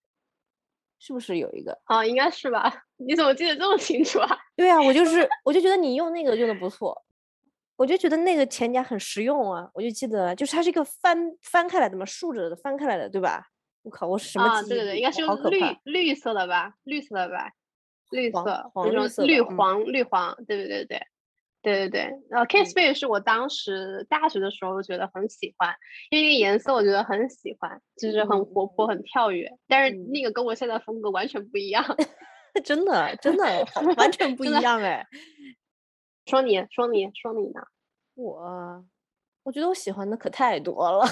[1.01, 1.79] 是不是有一个？
[1.85, 2.85] 啊，应该是吧？
[2.99, 4.39] 你怎么记得这么清楚啊？
[4.57, 7.05] 对啊，我就是，我就觉得你用那个用的不错，
[7.75, 9.69] 我就觉得那个钱夹很实用啊。
[9.75, 13.50] 我就记得，就是它是一个翻翻开来的嘛，竖着的翻开来的，对吧？
[13.83, 14.45] 我靠，我什么？
[14.45, 16.75] 啊，对对对，应该是绿绿色的吧？
[16.85, 17.51] 绿色的吧？
[18.11, 21.07] 绿色那种绿黄绿黄，对对对对。
[21.63, 25.77] 对对对，然后 k i s s Bay 是我当时大学的时候觉得很喜欢，
[26.09, 29.47] 因为那个颜色我觉得很喜欢，就是很活泼、很跳跃。
[29.69, 31.85] 但是那个跟我现在风格完全不一样，
[32.65, 33.45] 真的真的
[33.99, 35.07] 完全不一样哎。
[36.25, 37.61] 说你说你说你呢？
[38.15, 38.83] 我
[39.43, 41.05] 我觉得我喜欢的可太多了，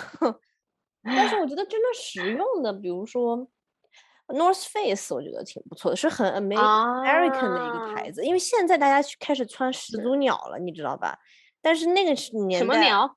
[1.09, 3.49] 但是我觉得真的实用的，比如说。
[4.31, 8.23] North Face 我觉得挺不错的，是很 American 的一个牌子。
[8.23, 11.19] 因为现在大家开始穿始祖鸟了，你知道吧？
[11.63, 12.11] 但是那个
[12.45, 13.17] 年代，什么鸟？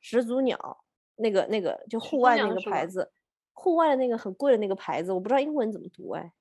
[0.00, 3.12] 始祖鸟，那个那个就户外那个牌子，
[3.52, 6.32] 户外的那个很贵的那个牌子，我不知道英文怎么读哎。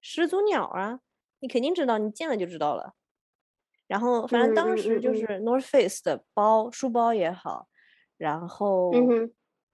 [0.00, 1.00] 始祖鸟啊，
[1.40, 2.94] 你肯定知道，你见了就知道了。
[3.88, 7.68] 然后反正当时就是 North Face 的包，书包也好，
[8.16, 8.90] 然后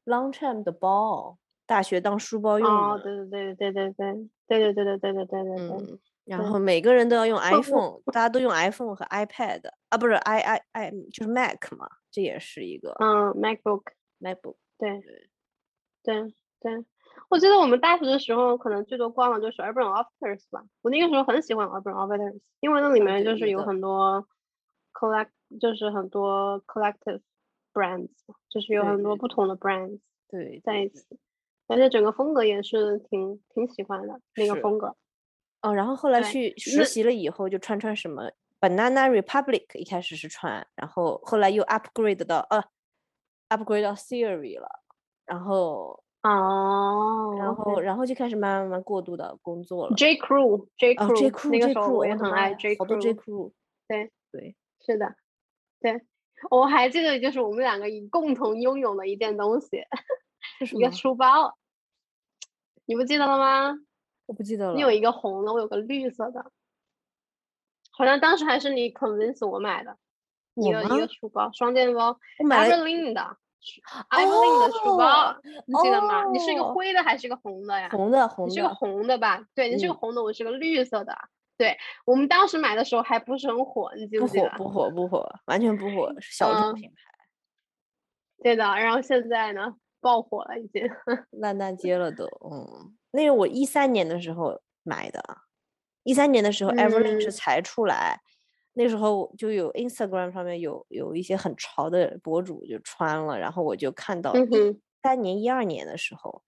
[0.08, 1.38] Longchamp 的包。
[1.66, 5.98] 大学当书包用哦，对对对对对对对对对对对对对对对。
[6.24, 13.82] 然后每个人都要用 iPhone，大家都用 iPhone 和 iPad 啊，不是 i i i 就是 Mac 嘛，这也是一个嗯 MacBook
[14.18, 14.56] MacBook。
[14.78, 15.02] 对
[16.02, 16.84] 对对，
[17.28, 24.26] 我记得我们大学的时候可能最多逛的就是 Urban Outfitters 吧，我那个时候很喜欢 Urban Outfitters，因为那里面就是有很多
[24.94, 25.28] collect，
[25.60, 27.20] 就是很多 collective
[27.78, 28.10] brands，
[28.48, 31.04] 就是有很多不同的 brands 对在一起。
[31.68, 34.96] 而且整个风格也是挺挺喜欢的那个风格，
[35.60, 42.64] 哦，然后后来去实习了以后就穿穿什么 Banana Republic，一开始是穿，然后后来又 upgrade 到呃
[43.50, 44.66] upgrade 到 Theory 了，
[45.26, 49.94] 然后哦，然后然后就开始慢慢慢慢过渡到工作了。
[49.94, 53.52] J Crew J Crew 那个时候我也很爱 J Crew，好多 J Crew，
[53.86, 55.14] 对对是的，
[55.80, 56.00] 对
[56.50, 59.82] 我还记得就是我们两个共同拥有的一件东西。
[60.76, 61.56] 一个书包，
[62.84, 63.74] 你不记得了吗？
[64.26, 64.74] 我不记得了。
[64.74, 66.50] 你有一个红的，我有个绿色的，
[67.90, 69.96] 好像当时还是你 convince 我买的，
[70.54, 73.36] 一个一个书包，双肩包，Evelyn 的
[74.10, 76.24] ，Evelyn 的书包，你记得吗？
[76.32, 77.88] 你是一个灰的还是一个红的呀？
[77.90, 79.46] 红的，红的，是个红的吧？
[79.54, 81.16] 对，你是个红的，我是个绿色的。
[81.58, 84.48] 对我们当时买的时候还不是很火，你记不记得？
[84.56, 86.96] 不火，不火，不火，完全不火，是小众品牌。
[88.42, 89.74] 对的，然后现在呢？
[90.00, 90.88] 爆火了，已经
[91.40, 92.24] 烂大街了都。
[92.48, 95.20] 嗯，那是我一三年的时候买的，
[96.04, 98.20] 一三年的时候 e e n 是才出来，
[98.74, 106.44] 那时候就有 Instagram 上面有有一些很潮的博主就穿了，然后我就看到一三年、一二年的时候，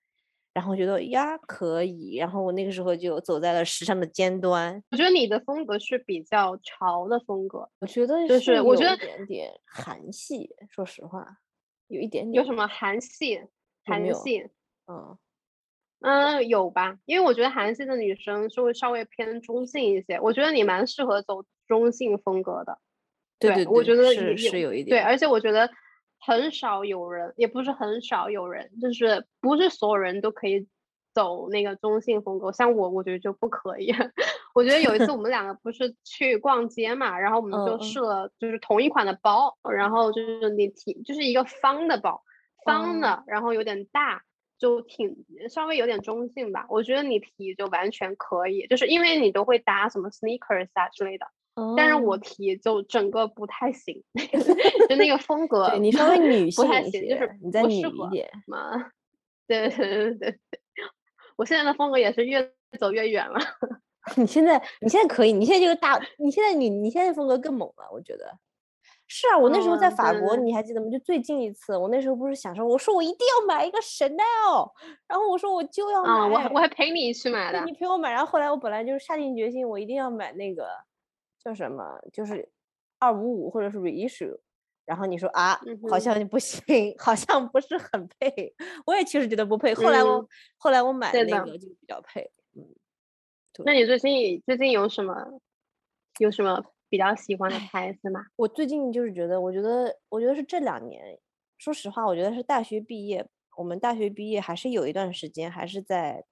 [0.53, 4.83] 然后觉得呀可以，然后我那个时候就走在了时尚的尖端。
[4.91, 11.39] 我觉得你的风格是比较潮的风格，我觉得就是我觉得有点点韩系，说实话。
[11.89, 13.41] 有一点点有什么韩系？
[13.85, 14.49] 韩系，
[14.87, 15.19] 嗯
[16.01, 16.99] 嗯，有吧？
[17.05, 20.19] 因为我觉得韩系的女生是会稍微偏中性一些。
[20.21, 22.79] 我觉得你蛮适合走中性风格的。
[23.39, 24.97] 对对，我觉得是是有一点。
[24.97, 25.69] 对，而且我觉得
[26.21, 30.69] 很少有人，也不是很少有人，就是不是所有人都可以。
[31.13, 33.93] 走那个中性风格，像我，我觉得就不可以。
[34.55, 42.23] 我觉得有一次我们两个不是去逛街嘛，然后我们就试了，就是同一款的包，然后就是你提，就是一个方的包，
[42.65, 44.23] 方的，然后有点大，
[44.57, 46.67] 就挺稍微有点中性吧。
[46.69, 51.27] 我觉得你提就完全可以，就是因为你都会搭什么 sneakers 啊之类的，
[51.77, 54.03] 但是我提就整个不太行，
[54.89, 58.91] 就那个风格，你稍微女性一些，就是你再女一点嘛。
[59.47, 60.39] 对 对对对。
[61.37, 63.39] 我现在的风格也是越走越远了。
[64.17, 68.39] 你现在，你现在可以，你现在就是大，你现在你你现在风格更猛了，我觉得。
[69.13, 70.89] 是啊，我那时候在法国，你还记得吗？
[70.89, 74.71] 就最近一次，我那时候不是想说，我说我一定要买一个 Chanel，
[75.09, 78.13] 然后我说我就要买，我我还陪你去买的，你陪我买。
[78.13, 80.69] 然后后来我本来就是下定决心，我一定要买那个
[81.43, 82.49] 叫什么，就是
[82.99, 84.39] 二五五或者是 reissue。
[84.87, 86.61] 然后你说啊，好像不行，
[86.99, 88.53] 好像不是很配。
[88.85, 89.73] 我也其实觉得不配。
[89.73, 90.27] 后来我
[90.57, 92.29] 后来我买的那个就比较配。
[92.57, 92.67] 嗯，
[93.65, 95.15] 那你最近最近有什么
[96.19, 98.21] 有什么比较喜欢的牌子吗？
[98.35, 101.17] 我最近就是觉得，我觉得我觉得是这两年，
[101.57, 103.25] 说实话，我觉得是大学毕业，
[103.57, 106.25] 我们大学毕业还是有一段时间，还是在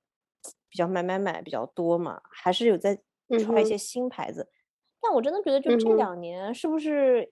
[0.69, 2.99] 比较买买买比较多嘛，还是有在
[3.45, 4.51] 穿一些新牌子。
[5.01, 7.31] 但我真的觉得，就这两年是不是？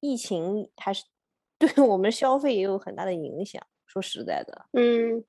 [0.00, 1.02] 疫情还是
[1.58, 3.62] 对我们消费也有很大的影响。
[3.86, 5.24] 说实在的，嗯，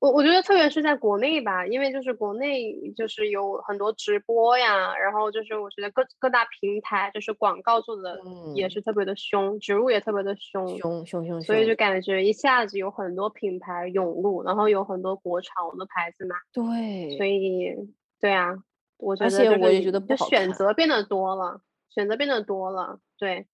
[0.00, 8.20] 我我觉得特别是在国内吧，因为就是国内就是有很多直播呀，然后就是我觉得各各大平台就是广告做的
[8.54, 16.36] 也是特别的凶，植入也特别的凶，凶凶凶，所以就感觉一下子有很多品牌涌入，然后有很多国潮的牌子嘛。
[16.52, 17.74] 对，所以
[18.20, 18.54] 对啊，
[18.98, 23.46] 我觉得，而且我也觉得，就选择变得多了，选择变得多了，对，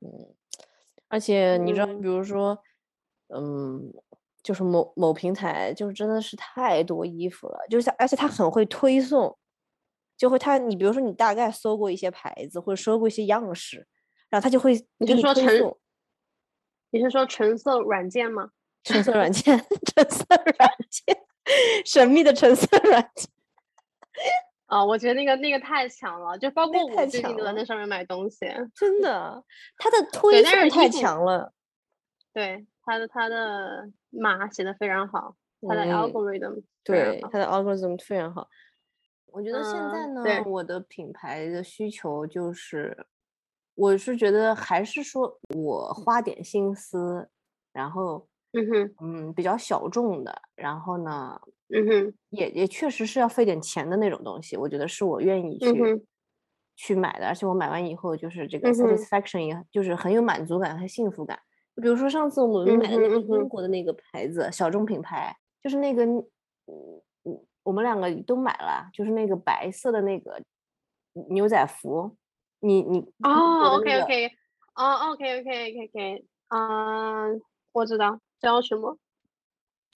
[0.00, 0.34] 嗯，
[1.08, 2.58] 而且你知道，比如说，
[3.28, 3.92] 嗯。
[4.42, 9.38] 就是某某平台，就是真的是太多衣服了，就是而且它很会推送，
[10.16, 13.86] 就会它你比如说你大概搜过一些牌子或者搜过一些样式，
[14.28, 15.46] 然后它就会你是说橙
[16.90, 18.50] 你是说橙色软件吗？
[18.82, 19.56] 橙色软件，
[19.94, 21.16] 橙色软件，
[21.86, 23.30] 神秘的橙色软件。
[24.72, 29.44] 啊，我觉得那个那个太强了，就包括我最近都在那上面买东西，真的，
[29.76, 31.52] 它的 推送太强了。
[32.32, 33.90] 对，它的它的。
[34.14, 35.34] 码写的非常好，
[35.66, 38.46] 它的 algorithm 对它的 algorithm 非常好。
[39.24, 43.06] 我觉得现在呢，我的品牌的需求就是，
[43.74, 47.30] 我是觉得还是说我花点心思，
[47.72, 48.94] 然后嗯哼。
[49.00, 51.40] 嗯比较小众的，然后呢
[51.74, 52.14] 嗯哼。
[52.30, 56.06] 也也确实是要费点钱的那种东西，我觉得是我愿意去
[56.74, 61.38] 去买的，而且我买完以后就是这个 satisfaction 也就是很有满足感和幸福感。
[61.80, 66.22] 比如说上次我们买的那个英国的那个牌子，小众品牌，就是那个，嗯
[67.24, 70.38] 嗯，我们两个都买了，就是那个白色的那个
[71.30, 72.14] 牛仔服，
[72.60, 74.26] 你你哦，OK OK，
[74.74, 77.40] 哦，OK OK OK OK，嗯，
[77.72, 78.98] 我知道叫什么，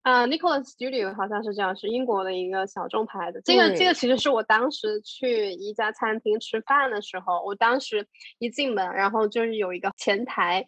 [0.03, 8.07] 啊，Nicholas Studio 好像是叫是英国的一个小众牌子，这个这个其实是我当时去一家餐厅吃饭的时候，我当时
[8.39, 10.67] 一进门，然后就是有一个前台。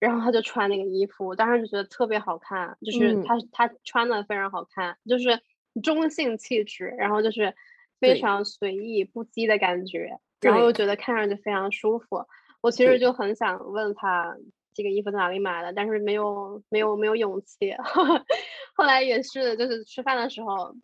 [0.00, 5.40] 然后他就穿那个衣服，我当时就觉得特别好看，就是他他穿的非常好看，就是
[5.82, 7.54] 中性气质，然后就是
[8.00, 12.26] 非常随意不羁的感觉，然后又觉得看上去非常舒服。
[12.60, 14.36] 我其实就很想问他
[14.74, 17.72] 这个衣服在哪里买的，但是没有没有没有勇气。
[18.76, 20.74] 后来也是就是吃饭的时候，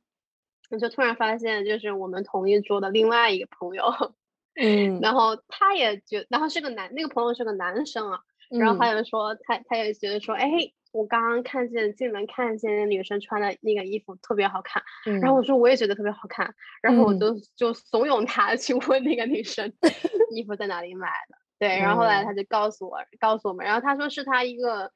[0.70, 3.84] 我就突然发现，就是我们同一桌的另外一个朋友，
[4.54, 8.20] 嗯，然后他也觉，然后是个男，那个朋友是个男生啊。
[8.50, 10.50] 然后他就说，他他也觉得说，哎，
[10.90, 14.82] 我刚刚看见进门看见那女生穿的那个衣服特别好看。
[15.20, 16.52] 然后我说我也觉得特别好看。
[16.82, 19.72] 然后我就就怂恿他去问那个女生
[20.34, 21.36] 衣服在哪里买的。
[21.60, 23.64] 对，然后后来他就告诉我，告诉我们。
[23.64, 24.90] 然后他说是他一个，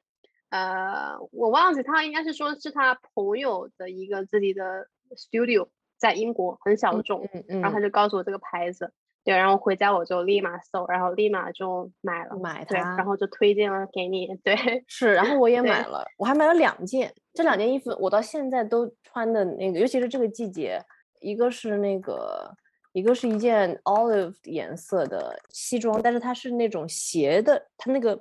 [0.49, 7.29] 呃，我忘记他应该是说是他朋友的一个自己的 studio 在英国很小众。
[7.47, 8.91] 然后他就告诉我这个牌子。
[9.23, 14.27] 对，然后回家我就立马搜，然后立马就买了，买它，然后就推荐了给你。
[14.43, 14.55] 对，
[14.87, 20.79] 是，然后我也买了，我还买了两件，这两件衣服我到现在都穿的那个，尤其是这个季节，
[21.21, 22.55] 一个是那个，
[22.95, 28.17] 一个是一件 olive 颜色的西装，但是它是那种斜的，它那个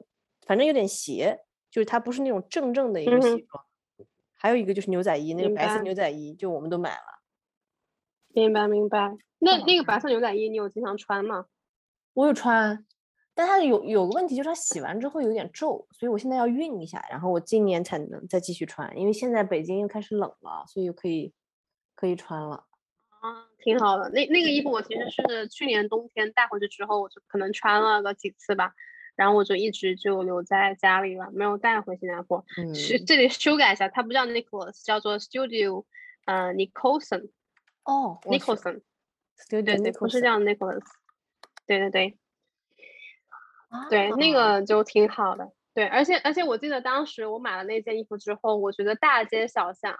[0.48, 3.64] 反正有点斜，就是它不是那种正正的一个西装。
[4.32, 7.22] 还有一个就是牛仔衣，那个白色牛仔衣，就我们都买了。
[8.30, 9.16] 明白，明白。
[9.38, 11.46] 那那个白色牛仔衣你有经常穿吗？
[12.14, 12.84] 我有穿，
[13.32, 21.32] 但它有有个问题，就是它洗完之后有点皱，所以我现在要熨一下，然后我今年才能再继续穿，因为现在北京又开始冷了，所以可以
[21.94, 22.64] 可以穿了。
[23.24, 24.10] 啊，挺好的。
[24.10, 28.74] 那那个衣服我其实是去年冬天带回去之后，我就可能穿了个几次吧，
[29.16, 32.44] 然后我就一直就留在家里了，没有带回新加坡。
[32.58, 32.74] 嗯，
[33.06, 35.86] 这里修改一下，它不叫 Nicholas，叫做 Studio，
[36.26, 37.30] 呃，Nicholson。
[37.84, 38.82] 哦，Nicholson。
[39.48, 40.84] 对对对，不是叫 Nicholas，
[41.66, 42.18] 对对对，
[43.88, 45.50] 对那个就挺好的。
[45.72, 49.98] 对，而且而且我记得当时我买了那件衣服之后，我觉得大街小巷，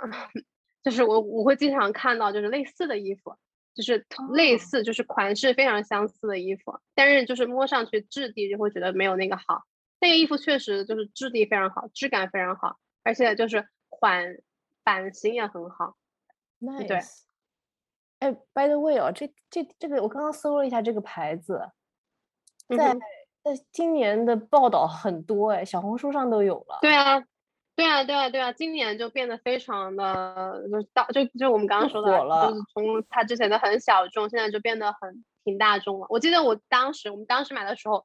[0.85, 3.35] 就是我我会经常看到就是类似的衣服，
[3.75, 9.64] 就是类似就是款式非常相似的衣服，但是就是摸上去质地就会觉得没有那个好。
[10.01, 14.37] 那个衣服确实就是质地非常好，质感非常好，而且就是款
[14.83, 15.97] 版型也很好。
[16.87, 17.01] 对。
[18.20, 21.61] 哎，by the way 哦，这这这个我刚刚搜了一下这个牌子，
[22.68, 22.95] 在
[23.43, 26.78] 在今年的报道很多哎，小红书上都有了。
[26.80, 27.22] 对啊，
[27.77, 32.18] 对啊，对啊，对啊，今年就变得非常的就是到，就就我们刚刚说的，
[32.49, 36.07] 就是从它之前的很小众，现在就变得很挺大众了。
[36.09, 38.05] 我记得我当时我们当时买的时候，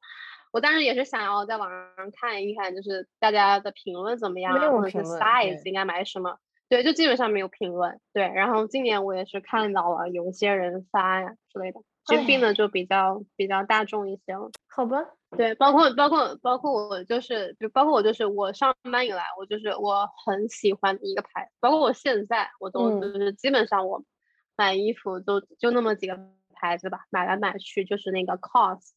[0.50, 6.36] 我当时也是想要在网上看一看，就是大家的评论怎么样，或者是 size 应该买什么。
[6.68, 8.00] 对，就基本上没有评论。
[8.12, 14.50] 对，然后今年我也是看到了有一些人发呀之类的，就变得就比较比较大众一些了。
[14.68, 14.98] 好吧，
[15.36, 24.02] 对，包括包括包括我就是，就包括我就是我上班以来，我就是我很喜欢的一个牌，包括我现在我都就是基本上我
[24.56, 26.18] 买衣服都就那么几个
[26.54, 28.90] 牌子吧，买来买去就是那个 COS。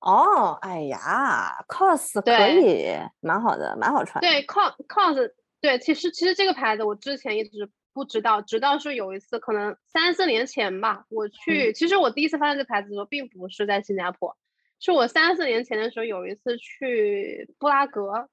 [0.00, 4.20] 哦，哎呀，COS 可以，蛮好的，蛮好穿。
[4.20, 14.36] 对，COS COS，对，其实其实这个牌子我之前一直不知道，直到是有一次，可能三四年前吧，我去，其实我第一次发现这牌子的时候，并不是在新加坡，
[14.80, 18.28] 是我三四年前的时候有一次去布拉格，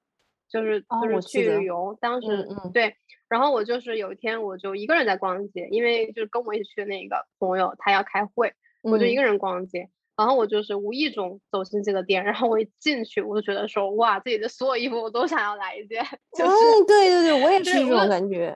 [0.48, 2.96] 就是就是去旅游，当时对，
[3.28, 9.88] 然后我就是有一天我就一个人在逛街，因为就是跟我一起去的那个朋友他要开会，我就一个人逛街。
[10.16, 16.02] 然后我就是无意中走进这个店，然后我一进去，我就觉得说，哇，这里的所有衣服我都想要来一件。
[16.02, 16.44] 嗯，
[16.86, 18.54] 对对对，我也是这种感觉。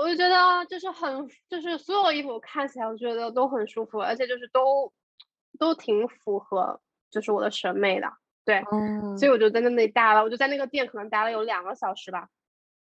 [0.00, 4.92] 我就觉得就是很，就是所有衣服看起来我觉得都很舒服，而且就是都
[5.58, 6.80] 都挺符合
[7.10, 8.08] 就是我的审美的。
[8.44, 8.62] 对，
[9.18, 12.28] 所以我就在那里待了，我就在那个店可能待了有两个小时吧，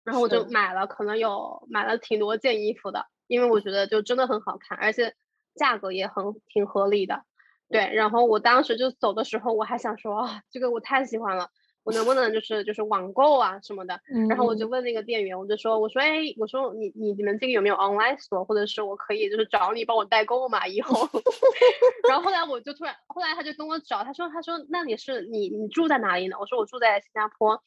[0.05, 5.15] 然后我就买了，可能有买了挺多件衣服的，因为我觉得就真的很好看，而且
[5.55, 7.23] 价格也很挺合理的。
[7.69, 11.51] 对，然后我当时就走的时候，我还想说，啊，这个我太喜欢了，
[11.87, 13.99] 我能不能就是就是网购啊什么的？
[14.29, 20.67] 然后我就问那个店员，我就说，我说，哎，我说你你你们这个有没有 online store，或者是我可以就是找你帮我代购嘛？
[20.67, 21.09] 以后。
[22.11, 26.37] 然后后来我就突然，后来他就跟我找，他说他说那你是你你住在哪里呢？
[26.41, 27.63] 我说我住在新加坡。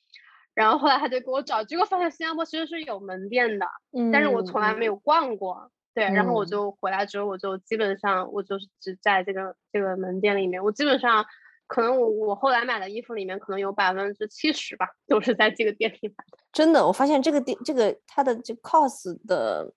[0.53, 3.65] 然后后来他就给我找，结果发现新加坡其实是有门店的，
[4.11, 5.71] 但是我从来没有逛过。
[5.93, 11.25] 对，然后我就回来之后，我就基本上我就是只在这个这个门店里面，我基本上
[11.69, 16.37] 可能我我后来买的衣服里面可能有百分之七十吧，都是在这个店里买的。
[16.51, 19.71] 真的，我发现这个店这个它的这 cos 的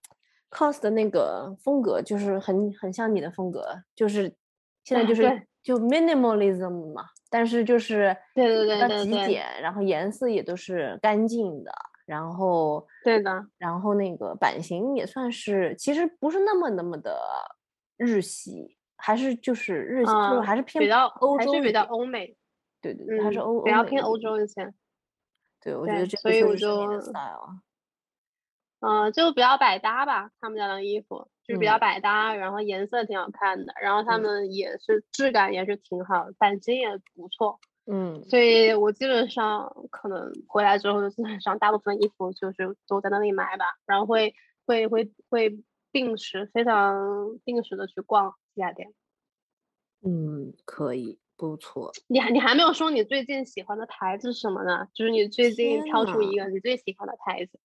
[0.50, 3.62] cos 的那个风格就是很很像你的风格，
[3.94, 4.34] 就是
[4.84, 11.70] 现在就是就 minimalism 嘛，但是就是对对对对极简，然后颜色也都是干净的。
[12.04, 17.16] 然后对的，然后那个版型也算是，其实不是那么那么的
[17.96, 22.36] 日系，还是就是日系，就是还是偏比较欧洲，还是比较欧美。
[22.80, 24.72] 对对对，还是欧比较偏欧洲一些。
[25.60, 26.98] 对，我觉得这个所以我就
[28.80, 37.58] 嗯，就比较百搭吧，他们家的衣服就是比较百搭，然后颜色挺好看的，然后他们也是质感也是挺好，版型也不错。
[37.86, 44.34] 嗯，所以我基本上可能回来之后，基本上大部分衣服就是都在那里买吧，然后会
[44.64, 45.60] 会会会
[45.92, 48.92] 定时非常定时的去逛这家店。
[50.02, 51.92] 嗯，可以，不错。
[52.08, 54.88] 你还你还没有说你最近喜欢的牌子是什么呢？
[54.94, 57.60] 就是你最近挑出一个你最喜欢的牌子，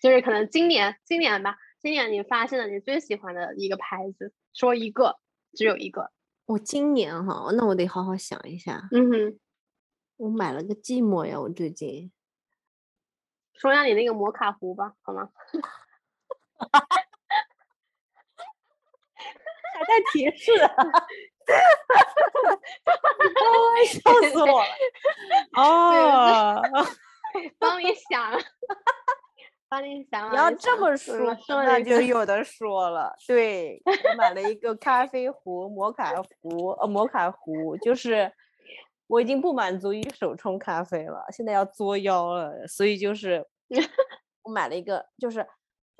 [0.00, 5.18] 就是可能今年今年吧，今年你发现了你最喜欢的一个牌子，说一个，
[5.54, 6.10] 只有一个。
[6.46, 8.88] 我今年哈，那我得好好想一下。
[8.92, 9.38] 嗯哼。
[10.18, 12.12] 我买了个寂寞呀，我最近。
[13.54, 15.30] 说下你那个摩卡壶吧，好吗？
[19.82, 21.06] 还带提示，哈哈哈
[23.86, 23.98] 笑
[24.30, 24.66] 死我了！
[25.58, 26.62] 哦，
[27.58, 28.38] 帮你想，
[29.68, 30.32] 帮你想。
[30.32, 33.14] 你要这么说，那就有的说了。
[33.26, 38.32] 对，我买了一个咖啡壶，摩卡壶，呃，摩卡壶就是。
[39.08, 43.46] 我已经不满足于手冲咖啡了，现在要作妖了，所以就是
[44.42, 45.46] 我买了一个，就是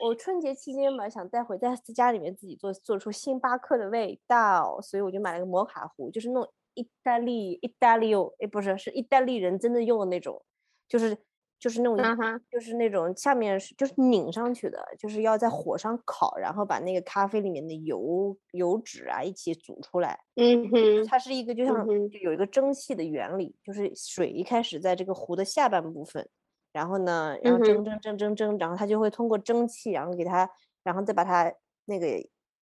[0.03, 10.43] 我春节期间嘛，想带回在家里面自己做，做出星巴克的味道，所以我就买了个摩卡壶，就是那种意大利意大利哦，哎不是，是意大利人真的用的那种，
[10.89, 11.17] 就是。
[11.63, 20.19] 就是那种，就是那种下面是就是拧上去的，就是要在火上烤，然后把那个咖啡里面的油油脂啊一起煮出来。
[20.35, 26.29] 嗯哼，它是一个就像就有一个蒸汽的原理，就是水一开始在这个壶的下半部分，
[26.73, 30.49] 然后呢，然后蒸蒸蒸蒸蒸，然后它就会通过蒸汽，然后给它，
[30.83, 31.53] 然后再把它
[31.85, 32.07] 那个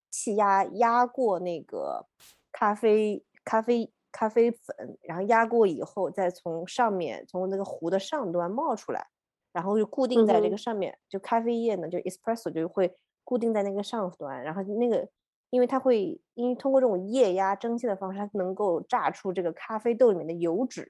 [0.09, 2.05] 气压压过那个
[2.51, 3.91] 咖啡咖啡。
[4.11, 9.05] 咖啡粉，然后压过以后，再从上面从那个壶的上端冒出来，
[9.53, 10.97] 然后就固定在这个上面。
[11.07, 12.91] 就咖啡液呢，就 espresso 就会
[13.23, 14.41] 固定在那个上端。
[14.41, 15.07] 然后那个，
[15.51, 20.87] 因为它会，因为通过这种液压蒸汽的方式，它能够榨出这个咖啡豆里面的油脂，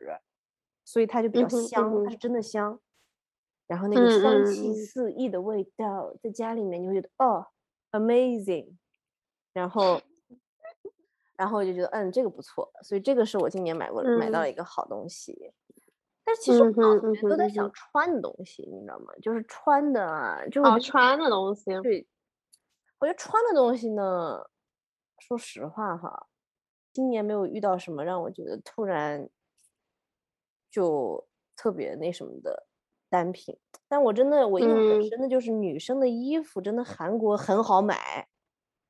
[0.86, 2.80] 所以它就比较香，它是真的香。
[3.70, 7.48] 然后那个香气四溢的味道，在家里面你会觉得哦
[7.92, 8.76] ，amazing。
[9.54, 10.02] 然后。
[11.38, 15.54] 然后我就觉得，嗯，这个不错，所以这个是我今年买过买到了一个好东西。
[16.26, 19.14] 但其实我脑子里面都在想穿的东西，你知道吗？
[19.22, 21.72] 就是穿的，就是穿的东西。
[21.82, 22.06] 对，
[23.00, 24.50] 我觉得穿的东西呢，
[25.20, 26.28] 说实话哈，
[26.92, 29.30] 今年没有遇到什么让我觉得突然
[30.70, 32.68] 就特别那什么的
[33.10, 33.58] 单品。
[33.88, 38.28] 但我真的我印象很深的就是女生的衣服，真的韩国很好买。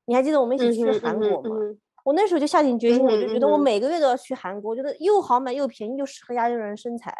[0.06, 1.56] 你还记得我们一起去韩国吗？
[2.04, 7.14] 我那时候就下定决心，我就觉得我每个月都要去韩国，我觉得又好买又便宜，又适合亚洲人身材，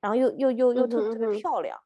[0.00, 1.78] 然后又又又又特别特别漂亮。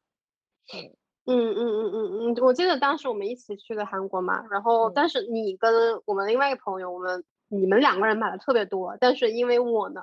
[1.25, 10.01] 嗯嗯嗯嗯嗯，我记得当时我们一起去的韩国嘛，然后但是你跟我们另外一个朋友，我们你们两个人买的特别多，但是因为我呢，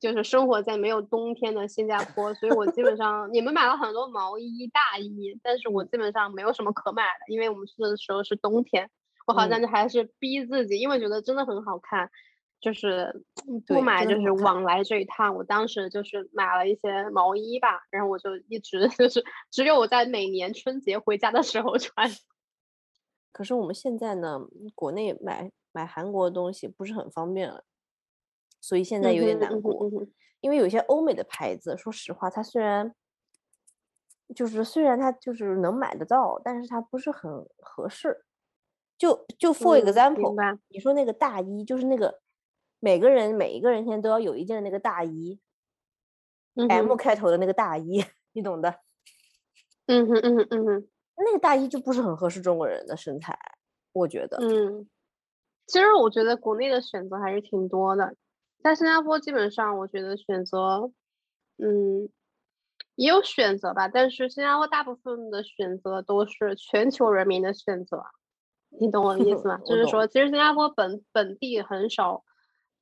[0.00, 8.90] 就是生活在没有冬天的新加坡，所以我基本上你们买了很多毛衣大衣，但是我基本上没有什么可买的，因为我们去的时候是冬天，
[9.26, 12.10] 我好像就还是逼自己，因为觉得真的很好看。
[12.60, 13.22] 就是
[13.68, 15.36] 不买，就是往来这一趟。
[15.36, 22.10] 我当时就是买了一些毛衣吧，然后我就一直 就是只有我在每年春节回家的时候穿。
[23.30, 24.40] 可是我们现在呢，
[24.74, 27.62] 国内买买韩国的东西不是很方便了，
[28.60, 29.90] 所以现在有点难过。
[30.40, 32.94] 因为有些欧美的牌子，说实话，它虽然
[34.34, 38.24] 就是虽然它就是能买得到，但是它不是很合适。
[38.96, 42.20] 就就 for example，你说那个大衣，就是那个。
[42.80, 45.40] 每个人每一个人现在都要有一件那个大衣
[46.54, 48.04] ，M 开头的那个大衣，
[48.34, 48.72] 你懂的。
[49.86, 53.36] 嗯哼嗯哼嗯哼，那个大衣就不是很合适中国人的身材，
[53.90, 54.38] 我觉得。
[54.40, 54.88] 嗯，
[55.66, 58.14] 其实我觉得国内的选择还是挺多的，
[58.62, 60.90] 在新加坡基本上我觉得选择，
[61.58, 62.08] 嗯，
[62.94, 68.04] 也有选择吧，但是新加坡大部分的选择都是全球人民的选择，
[68.80, 69.58] 你懂我的意思吗？
[69.66, 72.24] 就是说，其实新加坡本本地很少。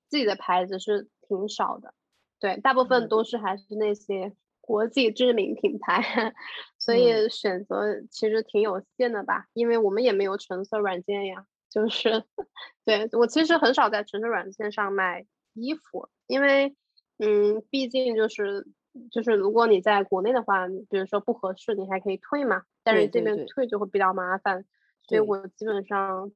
[0.08, 1.92] 自己的牌子是挺少的，
[2.38, 6.32] 对，大部分都是还是那些国际知名品牌，
[6.78, 9.46] 所以选择其实挺有限的吧。
[9.52, 12.22] 因为我们也没有橙色软件呀，就是，
[12.86, 15.26] 对我其实很少在橙色软件上买
[15.56, 16.76] 衣服，因为，
[17.18, 18.66] 嗯，毕竟就是
[19.10, 24.64] 就是如果你在国内的话，比如说不合适，你还可以退嘛，但是这边退就会比较麻烦，
[25.02, 26.30] 所以我基本上。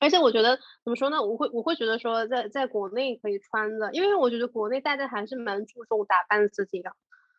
[0.00, 1.22] 而且我觉得怎么说呢？
[1.22, 6.90] 我会我会觉得说，在在国内可以穿的，因为我觉得国内大家还是蛮注重打扮自己的。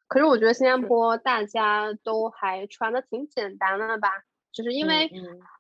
[0.07, 4.09] 可是我觉得新加坡大家都还穿的挺简单的吧，
[4.53, 5.11] 就是因为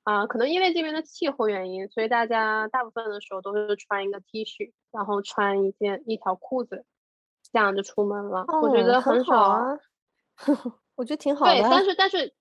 [0.03, 6.85] 啊，可能因为这边的气候原因，所以大家大部分的时候都是穿一个 T 恤，然后穿一件一条裤子，
[7.51, 8.45] 这样就出门了。
[8.61, 9.79] 我觉得很好啊，
[10.95, 11.53] 我觉得挺好的。
[11.53, 12.33] 对，但是但是。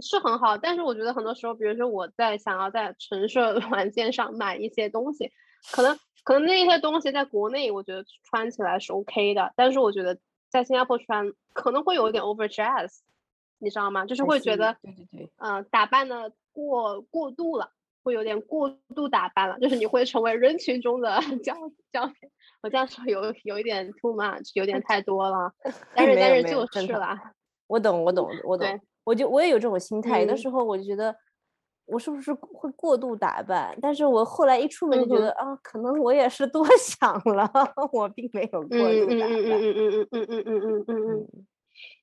[0.00, 5.32] 是很好，但是我觉得很多时候，比如说我在想要在橙色 软件上买一些东西，
[5.72, 10.16] 可能可能那些东西在国内我觉得穿起来是 OK 的，但是我觉得
[10.50, 13.00] 在新加坡穿可能会有一点 overdress，
[13.58, 14.04] 你知道吗？
[14.06, 17.70] 就是会觉得，对对对，嗯，打扮的过过度了，
[18.02, 21.54] 会有点过度打扮了，就是你会成为人群中的 焦
[21.92, 22.30] 焦点。
[22.62, 25.52] 我这样说有有一点 too much，有点太多了，
[25.94, 27.16] 但是但是就是了。
[27.68, 28.66] 我懂我懂我懂。
[29.04, 31.14] 我就我也有这种心态，有的时候我就觉得
[31.86, 37.50] 我是不是会过度打扮，但是我后来一出门就觉得啊，可能我也是多 想了，
[37.92, 38.88] 我并没有过度打扮。
[38.88, 41.46] 嗯嗯嗯嗯嗯嗯嗯嗯嗯嗯嗯。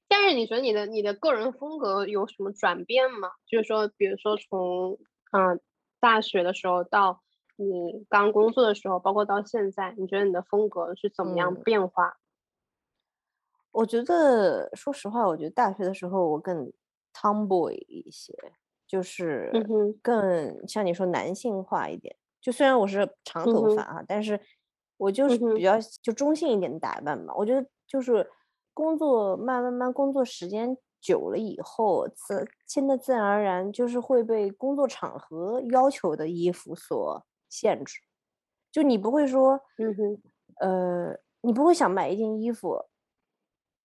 [0.07, 3.29] 但是你觉得你的你的个人风格有什么转变吗？
[3.47, 4.97] 就是说，比如说从
[5.31, 5.59] 嗯
[5.99, 7.21] 大学的时候到
[7.55, 12.17] 你刚工作的时候，包括到现在，你觉得你的风格是怎么样变化？
[13.71, 16.71] 我觉得，说实话，我觉得大学的时候我更。
[17.17, 18.33] Tomboy 一些，
[18.85, 19.49] 就是
[20.01, 22.13] 更像你说男性化一点。
[22.41, 24.37] 就虽然我是长头发啊，但是
[24.97, 27.33] 我就是比较就中性一点的打扮吧。
[27.37, 28.29] 我觉得就是
[28.75, 37.99] 工作慢慢慢工作时间久了以后，自现在自然而然就是会被工作场合要求的衣服所限制。
[38.71, 40.21] 就你不会说，嗯哼，
[40.59, 42.77] 呃，你不会想买一件衣服。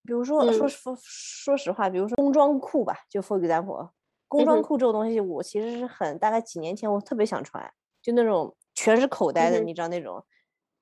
[0.03, 3.91] 比如说，说说说实话，比如说工装裤吧，就 for example，
[4.27, 7.73] 工装裤这种东西，我其实是很大概几年前我特别想穿，
[8.03, 10.25] 就那种全是口袋的，你知道那种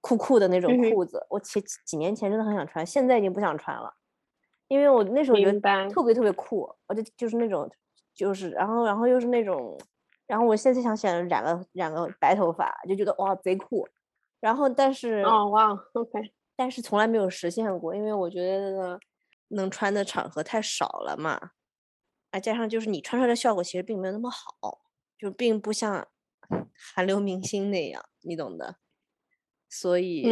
[0.00, 3.94] 酷酷的那种裤子，我前几年前真的很想穿，现在已经不想穿了，
[4.68, 7.70] 因为我那时候觉得特别特别酷，我就就是那种
[8.14, 9.78] 就是然后然后又是那种，
[10.26, 13.88] 然后我现在想想染个染个白头发，就觉得哇贼酷，
[14.40, 18.98] 然后但是哦哇 OK，但是从来没有实现过，因为我觉得。
[19.50, 21.52] 能穿的场合太少了嘛，
[22.32, 24.82] 啊，加上就是你穿出来的效果其实并没有那么好，
[25.16, 26.06] 就并不像
[26.94, 28.76] 韩流明星那样，你懂的。
[29.68, 30.26] 所以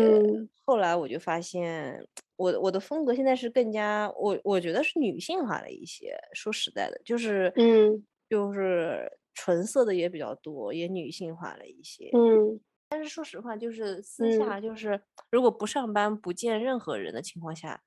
[0.65, 2.07] 后来我就发现，
[2.37, 6.17] 我我的风格现在是更加，我我觉得是女性化了一些。
[6.33, 12.11] 说实在的，就是嗯，就是纯色的也比较多，也女性化了一些。
[12.15, 12.59] 嗯，
[12.89, 17.83] 但是说实话，就是私下，就是如果不上班、不见任何人的情况下，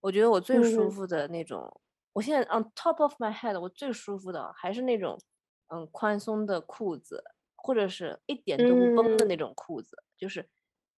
[0.00, 1.80] 我觉得我最舒服的那种，
[2.12, 5.18] 我现在 on top of my head，我最舒服的还是那种，
[5.68, 7.22] 嗯，宽松的裤子，
[7.56, 10.46] 或者是一点都不绷的那种裤子，就是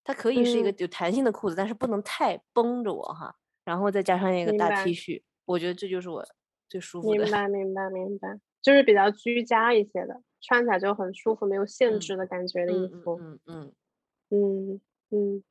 [0.06, 3.34] 它可以是一个有弹性的裤子，但是不能太绷着我哈，
[3.64, 6.24] 然后再加上一个大 T 恤，我觉得这就是我
[6.68, 7.24] 最舒服的。
[7.24, 10.22] 明白，明白，明白，就是比较居家一些的。
[10.40, 13.18] 穿起来就很舒服，没有限制的感觉的衣服。
[13.20, 13.72] 嗯嗯
[14.30, 14.80] 嗯
[15.10, 15.44] 嗯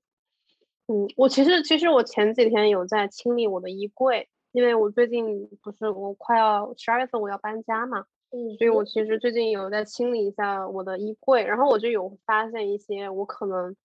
[0.88, 13.76] 嗯我其实其实我前几天有在清理我的衣柜，因为我最近不是我快要十二月份我要搬家嘛，嗯，所以我其实最近有在清理一下我的衣柜，然后我就有发现一些我可能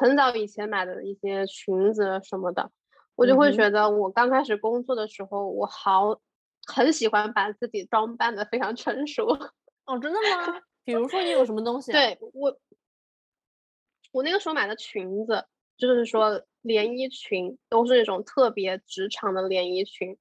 [0.00, 2.70] 很早以前买的一些裙子什么的，
[3.16, 6.18] 我就会觉得我刚开始工作的时候，我好
[6.64, 9.26] 很喜欢把自己装扮的非常成熟。
[9.84, 10.18] 哦，真的
[10.52, 10.62] 吗？
[10.84, 11.92] 比如说你有什么东西？
[11.92, 12.58] 对我，
[14.12, 15.44] 我那个时候买的裙子，
[15.76, 20.16] 就是说连衣裙，都是那种特别职场的连衣裙，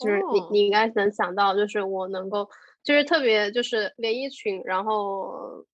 [0.00, 2.50] 就是你你应该能想到，就是我能够，
[2.82, 5.64] 就是特别就是连衣裙，然后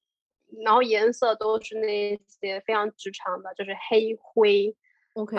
[0.64, 4.76] 然后颜色都是那些非常职场的，就是黑灰
[5.14, 5.36] ，OK，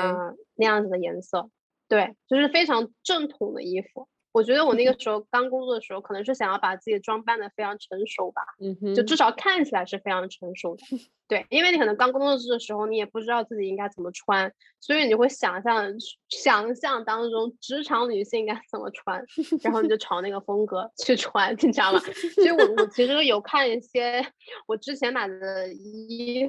[0.56, 1.50] 那样子的颜色，
[1.88, 4.08] 对，就是非常正统的衣服。
[4.38, 10.84] 我觉得我那个时候刚工作的时候，可能是想要把自己装扮的非常成熟吧，嗯就至少看起来是非常成熟的。
[11.28, 15.92] 对，因为你可能刚工作的时候，你也不知道自己应该怎么穿，所以你就会想象
[16.30, 19.26] 想象当中职场女性应该怎么穿，
[19.64, 22.00] 然后你就朝那个风格去穿，你知道吗？
[22.36, 24.24] 所以我我其实有看一些
[24.68, 26.48] 我之前买的衣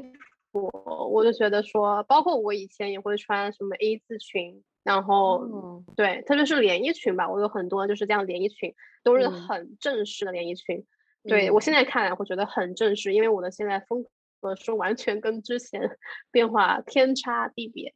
[0.52, 0.70] 服，
[1.10, 4.62] 我就觉得说，包括我以前也会穿什么 A 字裙。
[4.84, 8.74] 然后，对，特别是连衣裙吧，我有很多就是这样连衣裙，
[9.04, 10.86] 都是很正式的连衣裙。
[11.24, 14.04] 对我现在看来会觉得很正式，因为我的现在风
[14.40, 15.98] 格是完全跟之前
[16.30, 17.92] 变化天差地别。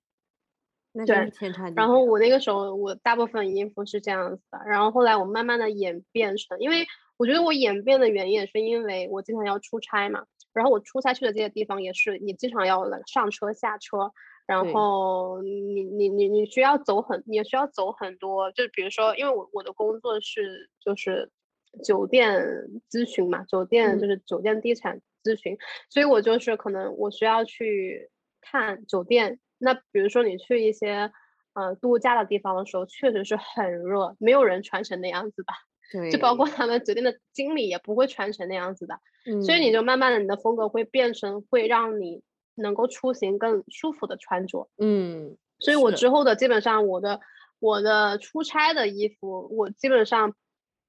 [1.06, 1.74] 对，天差地别。
[1.76, 4.58] 然后我那个时候，我大部分衣服是这样子的。
[4.66, 6.84] 然后后来我慢慢的演变成，因为
[7.16, 10.24] 我觉得我演变的原因也是因为我经常要出差嘛。
[10.52, 14.12] 然后我出差去的这些地方也是，你经常要上车下车。
[14.52, 21.30] 然后你你你你需要走很，你需要走很多，就比如说，因为我我的工作是就是
[21.82, 22.42] 酒店
[22.90, 25.56] 咨询嘛，酒店就是酒店地产咨询，
[25.88, 28.10] 所以我就是可能我需要去
[28.42, 29.40] 看酒店。
[29.56, 31.10] 那比如说你去一些
[31.54, 35.54] 呃度假的地方的时候，确实是很热，没有人穿成那样子吧？
[35.90, 38.98] 对，就包括他们酒店的经理也不会穿成那样子的。
[39.24, 42.22] 嗯，所以你就慢慢的你的风格会变成会让你。
[42.54, 47.20] 能够出行更舒服的穿着，嗯，所以我之后的基本上我的
[47.58, 50.34] 我的出差的衣服，我基本上，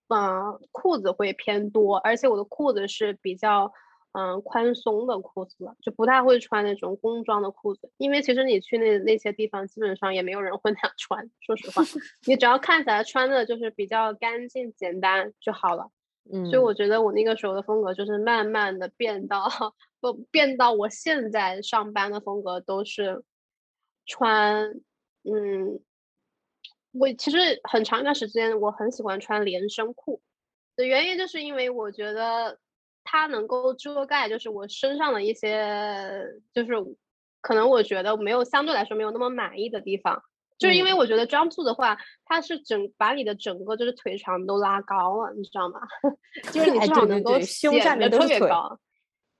[0.09, 3.72] 嗯，裤子会偏多，而且我的裤子是比较
[4.11, 11.82] 嗯宽松的裤子，就不太会穿那种工装的裤子，因为其实你去那那些地方，基本上也没有人会那样穿，说实话，
[12.28, 15.89] 你只要看起来穿的就是比较干净简单就好了。
[16.32, 19.49] 嗯，所以我觉得我那个时候的风格就是慢慢的变到
[19.99, 23.24] 不变到我现在上班的风格都是
[24.05, 24.69] 穿，
[25.24, 25.80] 嗯，
[26.91, 30.21] 我其实很长一段时间我很喜欢穿连身裤
[30.76, 32.57] 的原因就是因为我觉得
[33.03, 36.71] 它能够遮盖就是我身上的一些就是
[37.41, 40.24] 可能我觉得没有相对来说没有那么满意的地方。
[40.59, 45.79] 就是因为我觉得 jump suit 的话，它是整把你的整个就是腿长都拉高了，你知道吗？
[46.53, 48.79] 就是你至少能够胸下面特别高。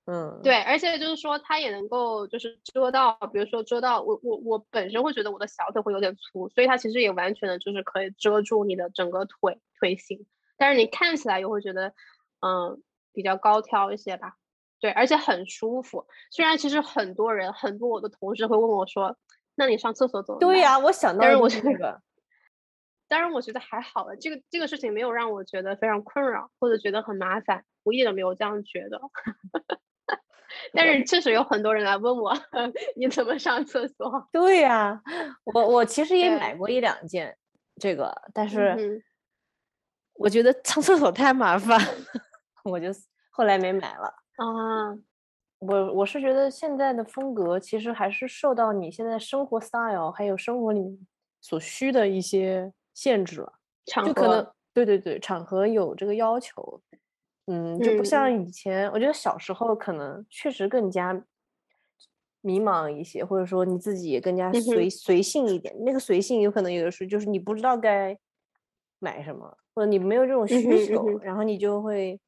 [0.06, 10.26] 嗯，对，而且就是说它也能够就是遮到，比如说遮到我我我本身会觉得我的小腿会有点粗，所以它其实也完全的就是可以遮住你的整个腿腿型，
[10.58, 11.94] 但是你看起来又会觉得
[12.42, 12.82] 嗯
[13.14, 14.34] 比较高挑一些吧。
[14.82, 16.06] 对，而且很舒服。
[16.32, 19.16] 虽然其实很多人很多我的同事会问我说。
[19.56, 20.40] 那你上厕所怎么？
[20.40, 22.02] 对呀，我想到，但是我觉得，
[23.08, 24.16] 当然我觉得还好了。
[24.16, 29.00] 这个这个事情没有让我觉得非常困扰，或者觉得很麻烦，我一点都没有这样觉得。
[30.72, 32.32] 但是确实有很多人来问我，
[32.96, 34.28] 你怎么上厕所？
[34.32, 35.02] 对呀，
[35.54, 37.36] 我我其实也买过一两件
[37.80, 39.04] 这个，但是
[40.14, 41.80] 我觉得上厕所太麻烦，
[42.66, 42.90] 我就
[43.32, 44.06] 后来没买了
[44.38, 44.94] 啊。
[45.68, 50.98] 我我是觉得现在的风格其实还是受到你现在生活 style 还有生活里面
[51.42, 53.54] 所需的一些限制了，
[54.06, 56.82] 就可能对对对，场合有这个要求，
[57.48, 61.14] 嗯，就不像以前，我觉得小时候可能确实更加
[62.42, 65.76] 迷茫一些，或者说你自己也更加随随性一点。
[65.84, 68.18] 那个随性有可能有的时候就是你不知道该
[69.00, 72.20] 买什么，或者你没有这种需求，然后你就会。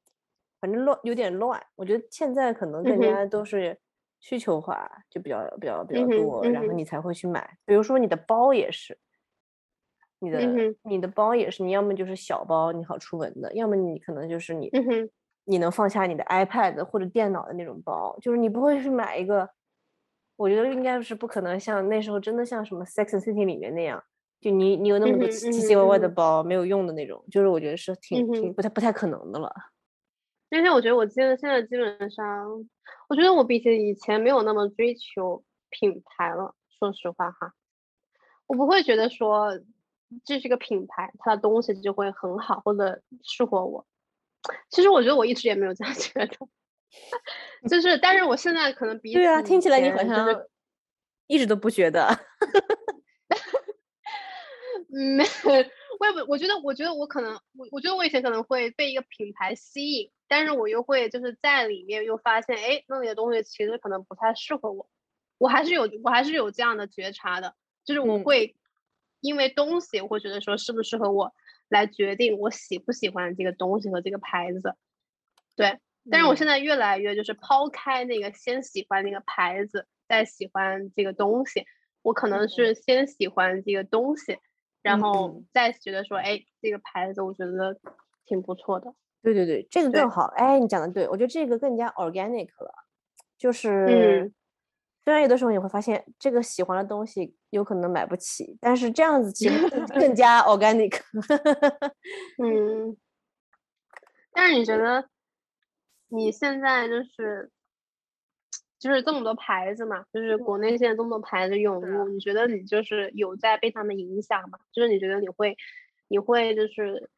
[0.60, 3.78] 反正乱有点乱，我觉得现在可能更加都是，
[4.20, 7.58] 需求化就比较比较比较多，然后你才会去买。
[7.66, 8.98] 比如说你的包也是，
[10.20, 10.40] 你的
[10.84, 14.72] 你的包也是，你要么就是小包，你好出门的；要么你可能就是你
[15.44, 19.50] 你能放下你的 iPad 或者电脑的那种包，就是你不会去买一个。
[20.38, 24.04] 我觉得应该是不可能像那时候真的像什么 Sex and City 里面那样，
[24.42, 29.50] 就你你有那么多奇奇怪怪的包没有用的那种，就是我觉得是挺挺不太不太可能的了。
[30.52, 32.68] 而且我觉得我现在现在基本上，
[33.10, 36.56] 我觉得我比起以前没有那么追求品牌了。
[36.78, 37.54] 说实话哈，
[38.48, 39.60] 我不会觉得说
[40.26, 43.86] 这是个品牌，它的东西就会很好或者适合我。
[44.70, 46.28] 其实我觉得我一直也没有这样觉得。
[47.68, 50.46] 就是，但是我现在可能比对啊，听起来你好像
[51.28, 52.08] 一直都不觉得。
[54.94, 55.20] 嗯，
[56.00, 64.90] 我也不，我觉得，我觉得我可能，我我觉得我以前可能会被一个品牌吸引，但是我又会就是在里面又发现，哎，那里的东西其实可能不太适合我。
[65.38, 68.56] 我还是有，我还是有这样的觉察的，就是我会
[69.20, 71.34] 因为东西，我会觉得说适不适合我
[71.68, 74.76] 来决定我喜不喜欢这个东西和这个牌子，
[75.56, 75.80] 对。
[76.10, 81.66] 但是我现在越来越就是抛开那个先喜欢那个牌子，再喜欢这个东西。
[82.04, 84.38] 我可能是先喜欢这个东西，
[84.84, 87.80] 然后再觉得说，哎，这个牌子我觉得
[88.26, 88.94] 挺不错的。
[89.26, 90.24] 对对对，这个更好。
[90.36, 92.72] 哎，你讲的对，我觉得这个更加 organic 了。
[93.38, 94.32] 就是，
[95.04, 99.70] 虽然有的时候你会发现这个喜欢的东西有可能买不起，但是这样子其实
[100.00, 101.02] 更 加 organic。
[102.42, 102.96] 嗯，
[104.32, 105.10] 但是你觉得？
[106.08, 107.52] 你现在就是，
[108.80, 114.60] 就是这么多牌子嘛，就是国内现在这么多牌子涌入，你觉得你就是有在被他们影响吗？
[114.72, 115.58] 就是你觉得你会，
[116.08, 117.10] 你会就是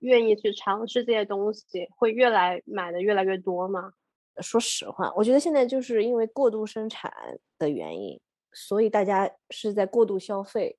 [0.00, 3.92] 愿意去尝试这些东西，会越来买的越来越多吗？
[4.40, 7.12] 说实话，我觉得现在就是因为过度生产
[7.58, 8.20] 的原因，
[8.52, 10.78] 所以大家是在过度消费。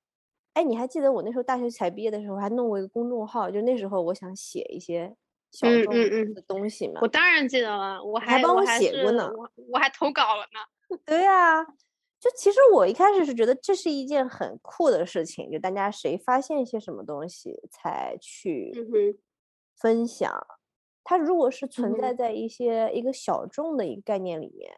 [0.54, 5.14] 哎，你还记得我那时候大学才毕业的时候，还弄过一个公众号，就那时候我想写一些。
[5.62, 10.98] 嗯嗯嗯的东西嘛，我当然记得了，我还帮我写过呢，我我还投稿了呢。
[11.06, 11.64] 对呀，
[12.24, 18.72] 就其实我一开始是觉得这是一件很酷的事情，就大家谁发现一些什么东西才去
[19.76, 20.32] 分享。
[21.02, 24.72] 它如果是存在在一些一个小众的一个概念里面，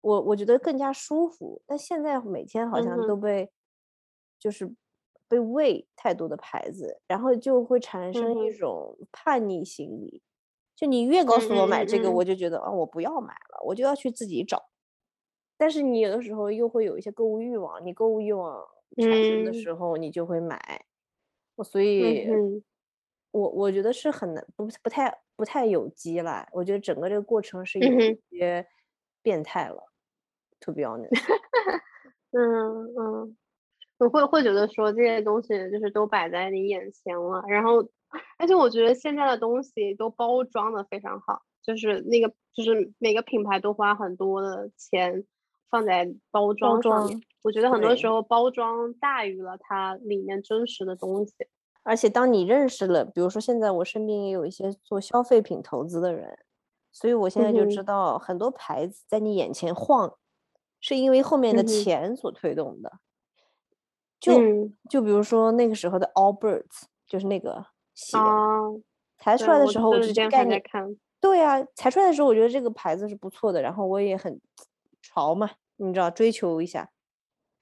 [0.00, 1.62] 我我觉得更加舒服。
[1.64, 3.52] 但现在每天好像都被
[4.40, 4.74] 就是。
[5.30, 10.22] 被喂太多的牌子，然后就会产生一种叛逆心理。
[10.74, 14.70] 就你越告诉我买这个，我就觉得啊，我不要买了，我就要去自己找。
[15.58, 18.64] 但是你有的时候又会有一些购物欲望，你购物欲望
[18.96, 20.86] 产生的时候，你就会买。
[21.56, 22.26] 我所以，
[23.32, 26.48] 我我觉得是很难，不不太不太有机了。
[26.52, 28.66] 我觉得整个这个过程是有一些
[29.20, 29.92] 变态了。
[30.60, 31.10] To be honest，
[32.32, 33.36] 嗯嗯。
[33.98, 37.78] 我会会觉得说这些东西就是都摆在你眼前了，然后，
[38.38, 45.24] 而且我觉得现在的东西都包装的非常好，就是那个就是每个品牌都花很多的钱
[45.70, 47.20] 放在包装上面。
[47.42, 51.32] 我觉得很多时候包装大于了它里面真实的东西。
[51.82, 56.38] 而且当你认识了，比如说现在我身边也有一些做消费品投资的人，
[56.92, 60.14] 所以我现在就知道很多牌子在你眼前晃，
[60.80, 62.98] 是因为后面的钱所推动的。
[64.20, 64.32] 就
[64.90, 67.64] 就比如说那个时候的 Allbirds，就是那个
[67.94, 68.18] 鞋，
[69.16, 70.94] 才出来的时候我直接概念看。
[71.20, 74.38] 对呀，才出来的时候我觉得这个牌子是不错的，然后我也很
[75.08, 76.90] 潮嘛，你知道追求一下。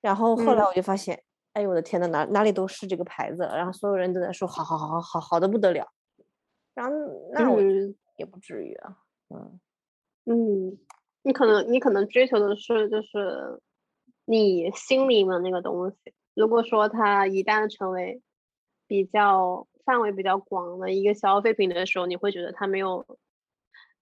[0.01, 1.22] 然后后来我就发现，
[1.53, 5.88] 哎呦我的天呐，哪哪里都是这个牌子，然后所有人都在说好好好好好好的不得了。
[6.74, 6.92] 然后
[7.32, 7.61] 那我
[8.16, 8.99] 也不至于啊，
[9.30, 9.61] 嗯
[10.26, 10.78] 嗯，
[11.22, 13.61] 你可能你可能追求的是就是
[14.24, 15.97] 你心里面那个东西。
[16.34, 18.20] 如果说它一旦成为
[18.86, 23.07] 比较范围比较广的一个消费品的时候，你会觉得它没有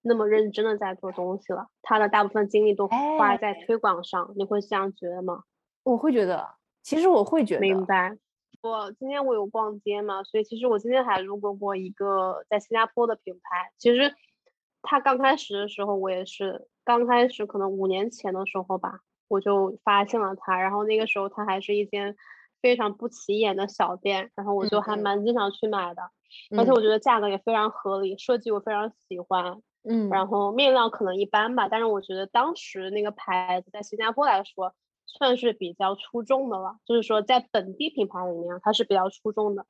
[0.04, 5.42] 那么认真的在做东西了，他的大部分精力都花在推广上，你会这样觉得吗？
[5.82, 7.60] 我会觉得，其实我会觉得。
[7.60, 8.16] 明白。
[8.62, 13.72] 我今天我有逛街嘛，所以其实我今天还路过过一个在新加坡的品牌。
[13.78, 14.14] 其实
[14.82, 19.00] 他刚开始的时候，我也是刚开始可能五年前的时候吧。
[19.26, 22.14] 我就发现了它，然后那个时候它还是一间
[22.60, 26.02] 非常不起眼的小店，然后我就还蛮经常去买的，
[26.56, 34.74] 而且我觉得价格也非常合理，设计我非常喜欢，嗯，然后面料可能一般吧，但是我觉得当时那个牌子在新加坡来说
[35.06, 39.66] 算是比较出众的了，就是说在本地品牌里面它是比较出众的，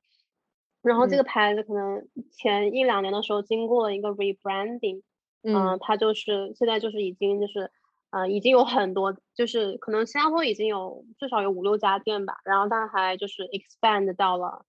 [0.83, 5.03] 然后这个牌子可能前一两年的时候经过了一个 rebranding，
[5.43, 7.71] 嗯，它就是现在就是已经就是。
[8.11, 14.65] 呃，已经有很多，就是可能新加坡已经有至少有五六家店吧，然后它还就是 expand 到了，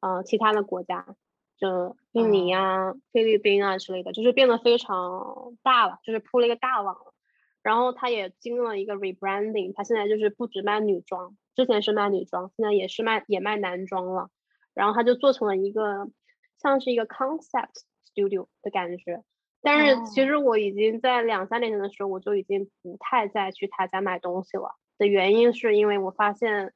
[0.00, 1.06] 呃，其他的国家，
[1.60, 7.12] 就印尼啊、菲律宾啊之类的，就是变得非常大了，就是铺了一个大网了。
[7.62, 14.30] 然后它也经历了一个 rebranding，它现在就是不止卖女装，之前是卖女装，现在也是卖也卖男装了。
[14.72, 16.08] 然后它就做成了一个
[16.62, 19.22] 像是一个 concept studio 的感觉。
[19.60, 24.76] 但是其实我已经在两三年前的时候，我就已经不太再去他家买东西了。
[24.96, 26.72] 的原因是因为我发现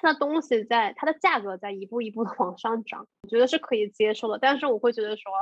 [0.00, 4.38] 他的东西在它的价格在一步一步的往上涨，我觉得是可以接受的。
[4.38, 5.32] 但是我会觉得说，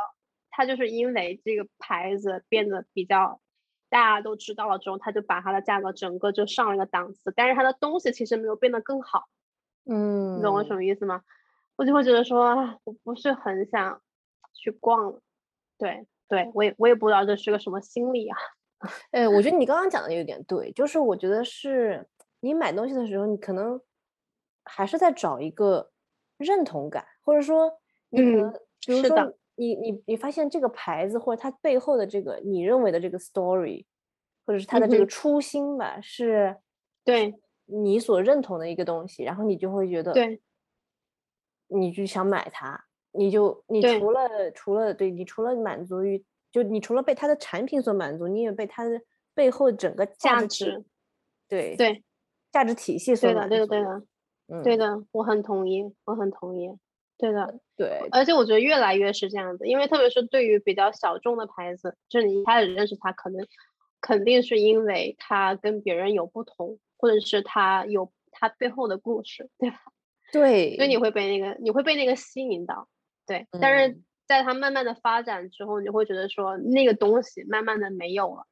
[0.51, 3.41] 它就是因为这个牌子变得比较
[3.89, 7.33] 大家都知道了之后，它就把它的价格整个就上了一个档次。
[7.37, 9.29] 但是它的东西其实没有变得更好。
[9.85, 11.23] 嗯，你懂我什么意思吗？
[11.77, 14.01] 我就会觉得说，我不是很想
[14.55, 15.21] 去逛了。
[15.79, 16.07] 对。
[16.29, 18.37] 对我也我也不知道这是个什么心理啊，
[19.13, 22.05] 哎，我觉得你刚刚讲的有点对，就是我觉得是
[22.41, 23.81] 你买东西的时候，你可能
[24.67, 25.91] 还是在找一个
[26.37, 27.73] 认同感，或者说
[28.11, 28.53] 你可能，
[28.85, 33.87] 比如说你你你发现这个牌子或者它背后的这个你认为的这个 story，
[34.45, 36.57] 或者是它的这个初心吧，是
[37.05, 37.35] 对。
[37.69, 40.41] 你所认同的一个东西，然后你就会觉得，对，
[41.67, 42.85] 你就想买它。
[43.11, 44.13] 你就你除。
[44.13, 49.01] 了除了对你除了满足于就你除了被它的产品所满足，你也被它的
[49.35, 50.85] 背后整个价值
[51.49, 52.05] 对对。
[52.53, 54.03] 价值体系所对的对的对的
[54.49, 56.69] 嗯对的我很同意我很同意
[57.19, 63.47] 对的对而且我觉得越来越是这样子，因为特别是对于比较小众的牌子，就是你一开始认识它，可能
[64.01, 69.79] 肯定是因为它跟别人有不同，或者是它有它背后的故事，对吧？
[70.33, 72.89] 对，所以你会被那个你会被那个吸引到。
[73.27, 78.47] 对，但是在它慢慢的发展之后，你会觉得说那个东西慢慢的没有了，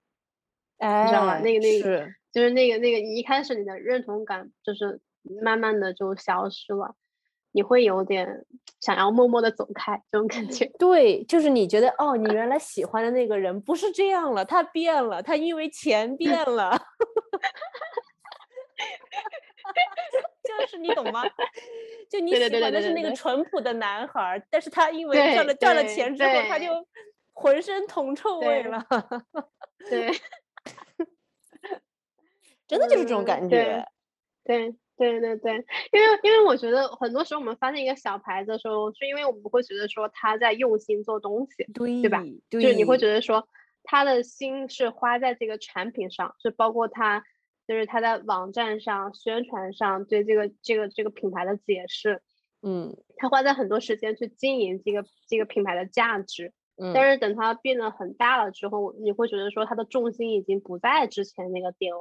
[0.78, 1.38] 哎，你知道吗？
[1.40, 5.01] 那个那个就是那个那个，一开始你的认同感就是
[5.43, 6.95] 慢慢的就消失了，
[7.53, 8.45] 你会有点
[8.81, 10.66] 想要默默的走开这种感觉。
[10.79, 16.77] 对，就是你觉得哦，你 原来喜欢的那个人不是这样了，他变了，他因为钱变了。
[20.45, 21.25] 就是你懂吗？
[22.11, 26.66] 就你喜欢的是那个淳朴的男孩，但是他因为赚了赚了钱之后，他就
[27.33, 28.87] 浑身铜臭味了。
[29.89, 30.12] 对，
[32.68, 33.85] 真的就是这种感觉。
[34.45, 35.53] 对对对对，
[35.92, 42.22] 因为因为我觉得很多时候我们发现一个小牌子的时候，是因为我们会觉得说他在用心做东西，对吧？
[42.51, 43.49] 就是你会觉得说
[43.82, 47.24] 他的心是花在这个产品上，就包括他。
[47.66, 52.20] 就是他在网站上宣传上对这个这个这个品牌的解释，
[52.61, 62.01] 嗯，他花在很多时间去经营这个这个品牌的价值，嗯，但是等他变得很大了之后，你会觉得说他的重心已经不在之前那个点了，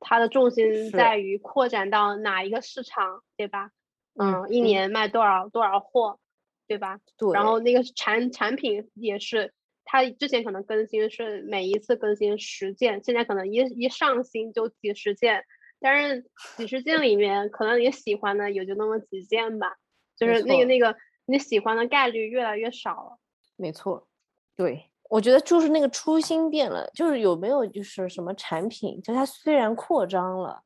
[0.00, 3.70] 他的重心在于扩展到哪一个市场，对吧？
[4.18, 6.18] 嗯，一年卖多少多少货，
[6.66, 7.00] 对吧？
[7.16, 9.52] 对，然后那个产产品也是。
[9.88, 15.44] 它之前可能更新是每一次更新十件，现在可能一一上新就几十件，
[15.78, 19.76] 但是几十件里面可能你喜欢的也就那么几件吧，
[20.16, 23.18] 就是那个那个你喜欢的概率越来越少了。
[23.54, 24.08] 没错，
[24.56, 30.62] 对，我觉得就是那个初心变了，就是有没有就是什么产品，就它虽然扩张了，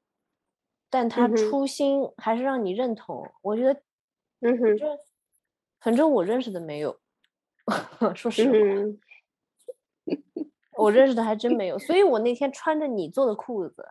[0.88, 3.30] 但它初心还是让你认同。
[3.42, 3.80] 我觉得，
[4.40, 4.78] 嗯哼，
[5.80, 6.98] 反正我认识的没有，
[8.14, 8.56] 说实话。
[10.76, 13.86] 我认识的还真没有，所以我那天穿着你做的裤子，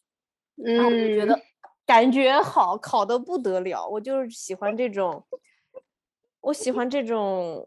[0.62, 1.40] 嗯，我就觉得
[1.86, 3.88] 感觉好，好的不得了。
[3.88, 5.24] 我就是喜欢这种，
[6.42, 7.66] 我喜欢这种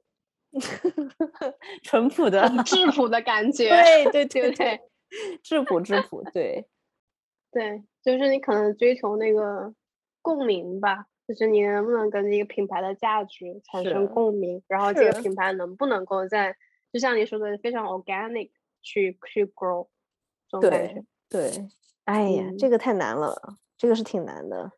[1.83, 3.69] 淳朴的、质朴的感 觉。
[3.69, 4.81] 对对对对，
[5.43, 6.67] 质朴质朴，对
[7.51, 9.73] 对，就是你可能追求那个
[10.21, 16.55] 共鸣吧，就是你能不能跟这个品牌的价值产生共鸣，然后这个品牌能不能够在。
[16.91, 18.49] 就像你说的，非常 organic
[18.81, 19.87] 去去 grow，
[20.59, 21.67] 对对，
[22.05, 23.35] 哎呀，这个太难了，
[23.77, 24.71] 这个是挺难的，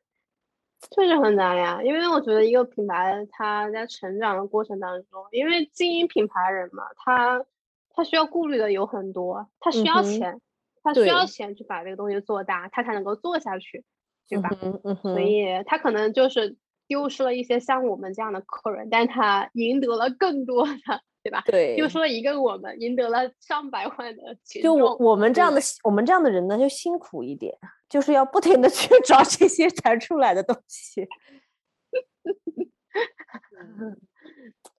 [0.90, 1.82] 确实很难呀。
[1.84, 7.46] 因为我觉得一个品牌它在成长的过程当中，因为经营品牌人嘛，他
[7.94, 10.42] 他需要顾虑的有很多，他需要钱，
[10.84, 13.84] 他需要钱去把这个东西做大，他才能够做下去，
[14.28, 14.50] 对吧？
[14.84, 16.58] 嗯所以他可能就是
[16.88, 21.02] 丢失了一些像我们这样的客人，但他赢得了更多的。
[21.24, 21.42] 对吧？
[21.46, 27.56] 对，就说一个我们赢得了上百万的群就我我们这样的我们这样的人呢，就辛苦一点，
[27.88, 31.08] 就是要不停的去 找这些才出来的东西，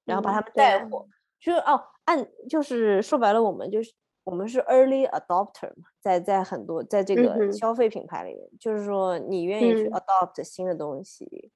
[0.04, 1.06] 然后把他们带火。
[1.40, 11.50] 就是哦，按就是说白了，我们就是我们是 early adopter 嘛，在在很多在这个消费品牌里面，就是说你愿意去 adopt 新的东西，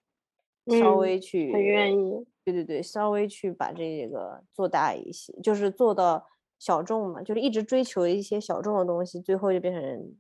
[0.81, 6.25] 稍微去很愿意，对对对，稍微去把这个做大一些，就是做到
[6.59, 10.17] 小众嘛，就是一直追求一些小众的东西，最后就变成，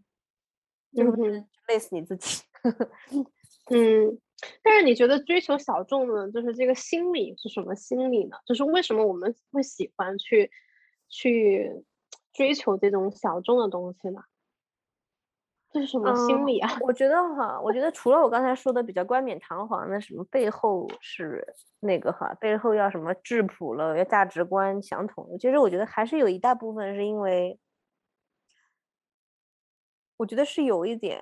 [0.93, 2.43] 就是累死你自己。
[3.70, 4.18] 嗯，
[4.62, 8.37] 但是你觉得追求小众的，就是这个心理是什么心理呢？
[8.45, 10.51] 就是为什么我们会喜欢去
[11.09, 11.85] 去？
[12.37, 14.20] 追求这种小众的东西呢？
[15.72, 16.70] 这是什么心理啊？
[16.80, 21.46] 我觉得哈，我觉得除了我刚才说的比较冠冕堂皇的什么背后是
[21.80, 25.36] 那个哈，背后要什么质朴了，要价值观相同。
[25.38, 27.58] 其实我觉得还是有一大部分是因为，
[30.16, 31.20] 我觉得是有一点，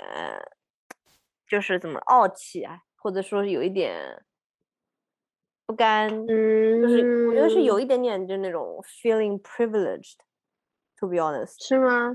[1.48, 4.24] 就是怎么傲气啊，或者说有一点
[5.66, 10.16] 不甘，嗯，就是我觉得是有一点点就那种 feeling privileged。
[10.98, 12.14] To be honest，是吗？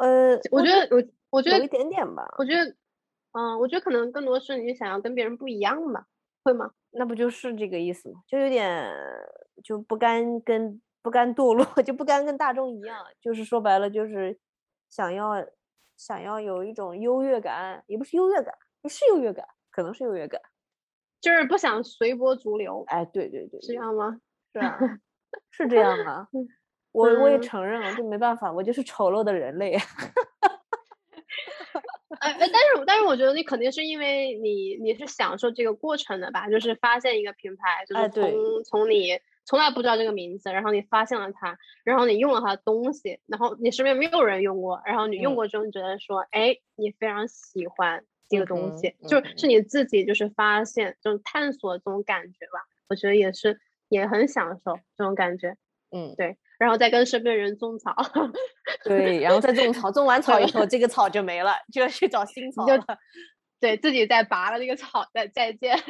[0.00, 1.02] 呃，我觉得我
[1.32, 2.24] 我觉得有一点点吧。
[2.38, 2.76] 我觉得，
[3.32, 6.06] 嗯，我觉得可能更多是你想要跟别人不一样吧？
[6.44, 6.70] 会吗？
[6.90, 8.20] 那不就是这个意思吗？
[8.28, 8.92] 就有点
[9.64, 13.04] 就不甘跟不甘堕落，就不甘跟大众一样。
[13.20, 14.38] 就是说白了，就是
[14.90, 15.34] 想要
[15.96, 20.40] 想要有一种优越感，也不是优越感，也是优越感，可能是优越感，
[21.20, 22.84] 就是不想随波逐流。
[22.88, 24.20] 哎，对对对，是这样吗？
[24.52, 24.78] 是啊，
[25.50, 26.28] 是这样啊。
[26.92, 29.78] 我我也承认了，这没办法，我就是丑陋的人类。
[32.22, 36.48] 哎哎，但是但是我觉得你肯定是因为你你是享受这个过程的吧？
[36.48, 52.60] 就是发现一个品牌，就是从从你从来不知道这个名字，然后你发现了它，然后你用了它的东西，然后你身边没有人用过，然后你用过之后，你觉得说，哎，你非常喜欢这个东西，就是是你自己就是发现，就是探索这种感觉吧？
[52.88, 53.58] 我觉得也是
[53.88, 55.56] 也很享受这种感觉。
[55.90, 56.36] 嗯，对。
[56.62, 57.92] 然后再跟身边人种草，
[58.86, 62.86] 对，然后再种草，种完草以后，这个草就没了，就要去找新草了。
[63.58, 65.76] 对自己再拔了那个草，再再见。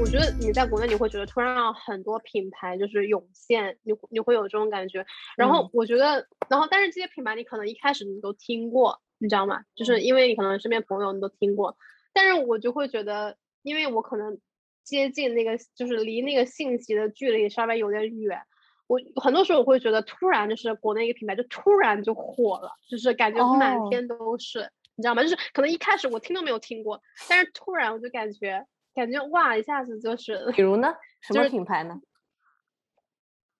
[0.00, 5.04] 我觉得你在国内你会觉得突然让很多品牌就是涌现，你你会有这种感觉。
[5.36, 9.60] 然后我觉得，然后但是这些品牌你可能一开始你都听过，你知道吗？
[9.74, 11.76] 就是因为你可能身边朋友你都听过，
[12.14, 14.40] 但是我就会觉得，因为我可能。
[14.84, 18.38] 接近那个就是离那个信息的距离稍微有点远，
[18.86, 25.22] 我很多时候我会觉得突然就是国内一个品牌就突然就火了，就是感觉满天都是，你知道吗？
[25.22, 30.38] 就是可能一开始我听都没有听过，但是突然我就感觉感觉哇，一下子就是。
[30.54, 30.94] 比如呢？
[31.22, 31.98] 什么品牌呢？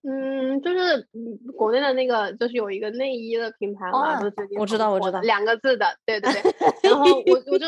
[0.06, 1.08] 嗯，就是
[1.56, 4.20] 国内的那个就是有一个内衣的品牌嘛，
[4.58, 6.52] 我知道我知道两个字的，对对对，
[6.90, 7.66] 然后我我就。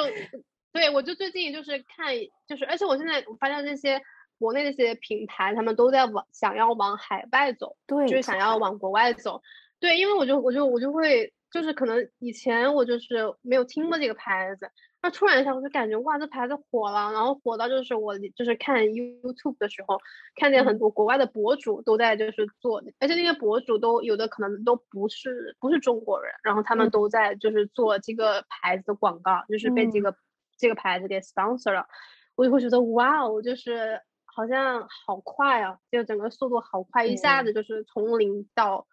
[0.76, 2.14] 对，我就最近就是看，
[2.46, 3.98] 就是，而且我现在我发现那些
[4.38, 9.40] 国内那些品牌，他们都在往想要往海外走，对，就是想要往国外走。
[9.80, 14.70] 对，因为我就我就我就会，就是可能以前我就是没有听过这个牌子，
[15.00, 19.98] 那突然一下我就感觉哇，这牌子火了，然后火到就是我就是看 YouTube 的时候，
[20.38, 30.14] 看见很多国外的博主都在就是做，而且那些博主都有的可能都不是不是中国人，然后他们都在就是做这个牌子的广告，就是被这个。
[30.56, 31.86] 这个牌子给 sponsor 了，
[32.34, 38.86] 我就会觉得哇哦，就是好像好快啊，就整个速度好快，一下子就是从零到，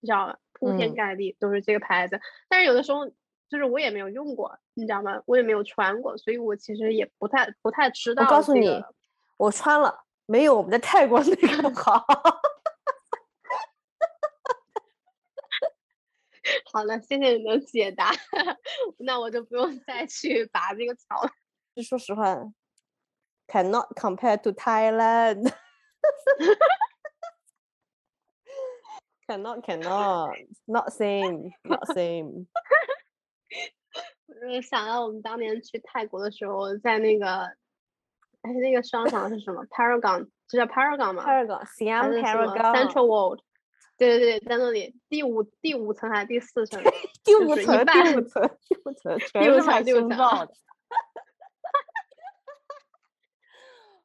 [0.00, 0.36] 你知道吗？
[0.52, 2.20] 铺天盖地都是这个牌子。
[2.48, 3.08] 但是有的时候
[3.48, 5.20] 就是我也没有用过，你知道吗？
[5.26, 8.22] 我也没有穿过，所以我其实也不太不太知道。
[8.24, 8.82] 我告诉你，
[9.36, 12.06] 我穿了，没有我们在泰国那个 好。
[16.72, 18.10] 好了，谢谢你的解答，
[18.98, 21.30] 那我就不用再去拔这个草了。
[21.74, 22.36] 就说实话
[23.46, 25.52] ，cannot compare to Thailand。
[29.26, 30.34] cannot cannot
[30.66, 32.46] not same not same。
[34.26, 37.44] 我想到我们当年去泰国的时候，在那个
[38.42, 43.40] 哎那个商场是什么？Paragon，这叫 Paragon 吗？Paragon，Siam Paragon，Central World。
[44.02, 46.82] 对对对，在那里第五第五层还是第四层？
[47.22, 50.48] 第五层，第五层， 第五层，第五层，第五层。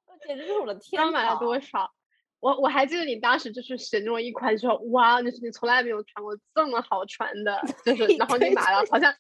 [0.06, 1.02] 我简直是我的 天！
[1.02, 1.92] 刚买了多少？
[2.40, 9.12] 我我还记得你当时就是选中了一款，说哇，就是你从来没有穿过这么好穿的，就是然后你买了，好像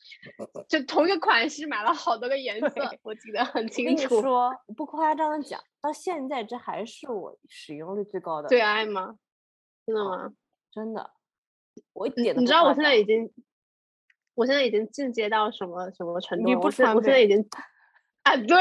[0.69, 2.69] 就同一个款式买了好多个颜色，
[3.01, 4.21] 我记得很清楚。
[4.21, 8.47] 说不夸张的讲，到现在这还是我使用率最高的。
[8.47, 9.15] 最爱吗？
[9.87, 10.31] 真的吗？
[10.77, 11.09] 真的，
[11.93, 13.33] 我一点你知道我现在已经，
[14.35, 16.45] 我现在已经进阶到什么什么程度？
[16.45, 17.49] 你不穿，我现在已经
[18.21, 18.57] 啊，对，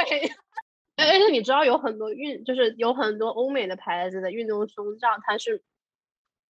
[0.97, 5.62] 而且你知道有很多运，就是有很多欧美的牌子的运动胸罩，它是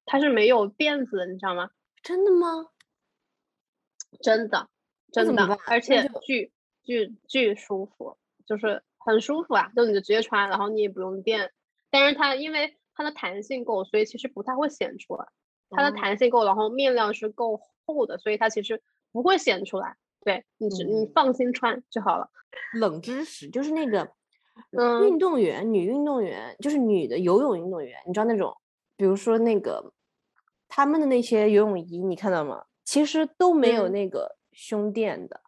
[0.05, 1.71] 它是没有垫子的，你知道吗？
[2.01, 2.69] 真的吗？
[4.23, 4.69] 真的，
[5.11, 6.53] 真的，而且巨
[6.85, 9.73] 巨巨舒服，就是很舒服啊！
[9.75, 11.53] 就你就直接穿，然后你也不用垫。
[11.91, 15.27] 但是它因为它的弹性够，所以其实不太会显出来。
[15.71, 19.97] 它的弹性够，然后面料是够厚的，所以它其实不会显出来。
[20.25, 22.29] 对你只你放心穿就好了。
[22.75, 24.11] 冷知识就是那个，
[24.77, 28.57] 嗯，运动员女运动员就是女的游泳运动员，你知道那种，
[28.97, 29.93] 比如说那个
[30.67, 32.65] 他们的那些游泳衣，你看到吗？
[32.85, 35.41] 其实都没有那个胸垫的，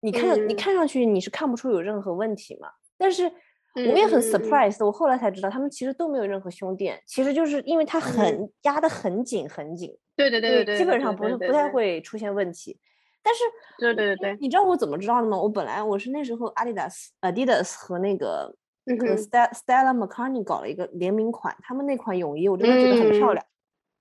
[0.00, 2.72] 你看你看上去你是看不出有任何问题嘛？
[2.96, 3.32] 但是
[3.74, 12.78] 我也很 surprise，我后来才知道他们其实都没有任何胸垫，其实就是因为它很压得很紧很紧，对对对对对，基本上不是不太会出现问题。
[13.22, 13.40] 但是
[13.78, 15.38] 对对对对，你知道我怎么知道的吗？
[15.38, 18.54] 我本来我是那时候 Adidas Adidas 和那个
[18.84, 23.46] Stella McCartney 搞了一个联名款，他们那款泳衣我真的觉得很漂亮。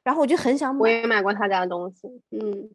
[0.04, 2.72] 然后我就很想买，我也买过他家的东西，嗯，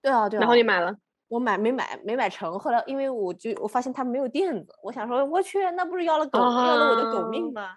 [0.00, 0.40] 对啊对啊。
[0.40, 0.96] 然后你买了？
[1.30, 2.58] 我买没买没买成。
[2.58, 7.76] 后来因为我就我发现它没有垫子，我想说我去，那不是要了狗要了我的狗命吗？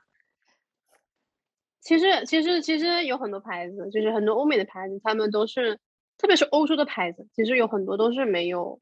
[1.80, 5.80] 其实其实其实有很多牌子，就是很多欧美的牌子，他们都是，
[6.18, 8.82] 特别是欧洲的牌子，其实有很多都是没有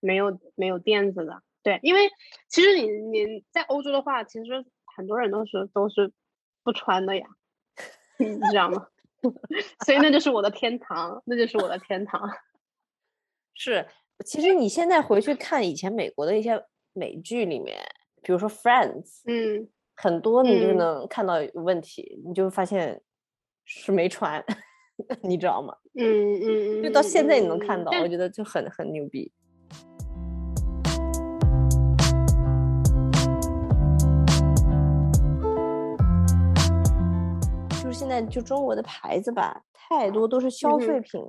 [0.00, 1.42] 没有没有垫子的。
[1.62, 2.08] 对，因为
[2.48, 4.64] 其实你你在欧洲的话，其实
[4.96, 6.12] 很多人都是都是
[6.62, 7.26] 不穿的呀，
[8.18, 8.86] 你知道吗？
[9.84, 12.30] 所以那就是我的天堂，那就是我的天堂。
[13.60, 13.84] 是，
[14.24, 17.76] 其实你现在回去看以前美国的一些美剧里面，
[18.22, 23.02] 比如说《Friends》，嗯，很多你就能看到问题，你就发现
[23.64, 24.44] 是没穿，
[25.22, 25.74] 你知道吗？
[25.94, 29.32] 嗯嗯嗯，就到现在你能看到，我觉得就很很牛逼。
[37.82, 41.20] 就是现在就中国的牌子吧，太多都是消费品，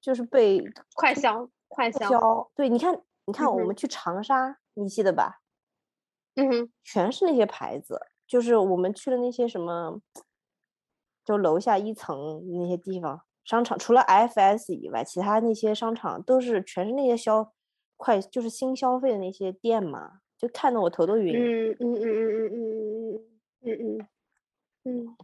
[0.00, 0.60] 就是被
[0.94, 2.50] 快消快销。
[2.54, 5.40] 对，你看，你看，我们去长沙，你记得吧？
[6.36, 10.00] 嗯哼，全是那些牌子，就是我们去的那些什么，
[11.24, 17.52] 就楼下一层那些地方商场，除了 FS 以外，其他那些商场都是全是那些消
[17.96, 21.34] 快，就是新消费的那些店嘛，就看得我头都晕。
[21.34, 23.14] 嗯嗯嗯嗯嗯嗯嗯
[23.62, 23.98] 嗯嗯
[24.84, 25.16] 嗯嗯。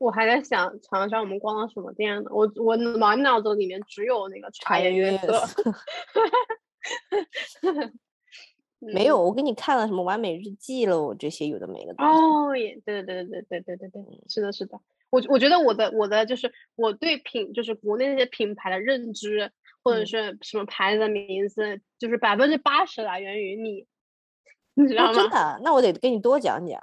[0.00, 2.30] 我还在想长沙我们逛了什么店呢？
[2.30, 5.42] 我我满脑子里面只有那个茶颜悦色。
[8.78, 11.94] 没有， 我给你看了什么完美日记喽，这些有的没的。
[11.98, 14.80] 哦也，对对对对对对对对，是的，是的。
[15.10, 19.52] 我我觉得我的我的就是我对品就是国内那些品牌的认知
[19.84, 23.86] 或者是什么牌子的名字，就是百分之八十来源于你，
[24.72, 25.12] 你知道吗？
[25.12, 25.60] 真的？
[25.62, 26.80] 那我得跟你多讲讲。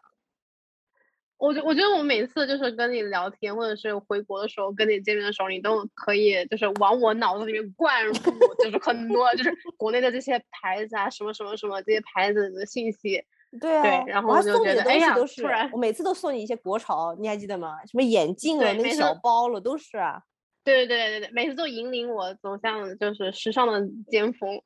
[1.37, 8.13] 我觉我觉得我每次就是跟你聊天，或者是回国的时候跟你见面的时候，你都可以就是往我脑子里面灌入，
[8.59, 13.23] 就是很多就是国内的这些牌子啊，什么什么什么这些牌子的信息。
[13.61, 17.77] 对啊，对，然后我就觉得，哎呀，突然我每次都送你一些国潮，你还记得吗？
[17.85, 20.21] 什么眼镜啊，那个小包了，都是啊。
[20.65, 24.61] 对对对对对，每次都引领我走向就是时尚的尖峰，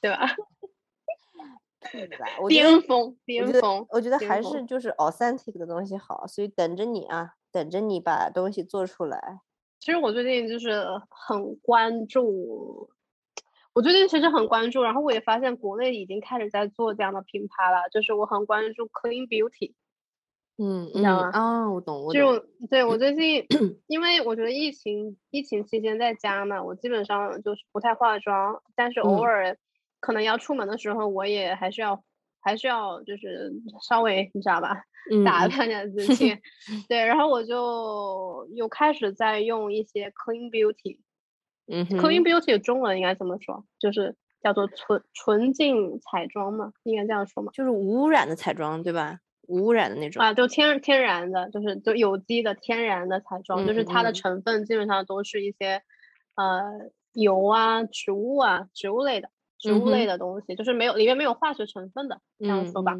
[0.00, 0.34] 对吧？
[2.48, 9.40] 巅峰，巅峰，我觉得还是就是 authentic 的东西好，所以等着你啊，等着你把东西做出来。
[9.80, 12.88] 其实我最近就是很关注，
[13.72, 19.74] 我最近其实很关注，然后我也发现国内已经开始在做这样的品牌了，就是我很关注 clean beauty，
[20.58, 21.30] 嗯，你知道吗？
[21.32, 22.38] 啊，我懂，我就
[22.70, 23.46] 对我最近，
[23.88, 29.58] 因为我觉得疫情疫情期间在家嘛，我基本上就是不太化妆，但是偶尔。
[30.02, 32.02] 可能要出门的时候，我也还是要，
[32.40, 33.52] 还是要就是
[33.88, 34.82] 稍微你知道吧，
[35.24, 36.36] 打扮一下自 己。
[36.88, 40.98] 对，然后我就又开始在用一些 clean beauty。
[41.68, 43.64] 嗯，clean beauty 中文应该怎么说？
[43.78, 47.52] 就是叫做纯纯净彩妆嘛，应该这样说嘛？
[47.52, 49.20] 就是无污染的彩妆，对吧？
[49.46, 55.82] 无污染的那种啊，就天天然的，就是就有机的天然的彩妆，就是它的成分基本上都是一些
[56.34, 59.30] 呃油啊、植物啊、植物类的。
[59.62, 62.94] 植物类的东西，就是没有里面没有化学成分的，这样说吧。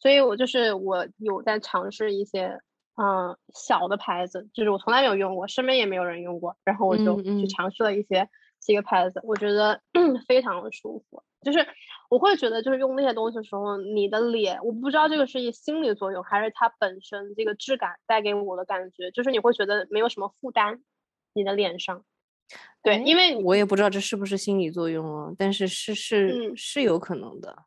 [0.00, 2.58] 所以我就是我有在尝试一些
[2.96, 8.28] 嗯小的牌子，就是我从来没有用过，身边也没有人用过，然后我就去尝试了一些
[8.60, 9.80] 几个牌子，我觉得
[10.26, 11.22] 非常的舒服。
[11.42, 11.66] 就是
[12.10, 20.82] 我会觉得，就是用那些东西的时候，你的脸，我不知道这个是一心理作用，还是它本身这个质感带给我的感觉，就是你会觉得没有什么负担，
[21.32, 22.04] 你的脸上。
[22.82, 27.64] 对，因为我也不知道这是不是心理作用啊，但是是是是有可能的。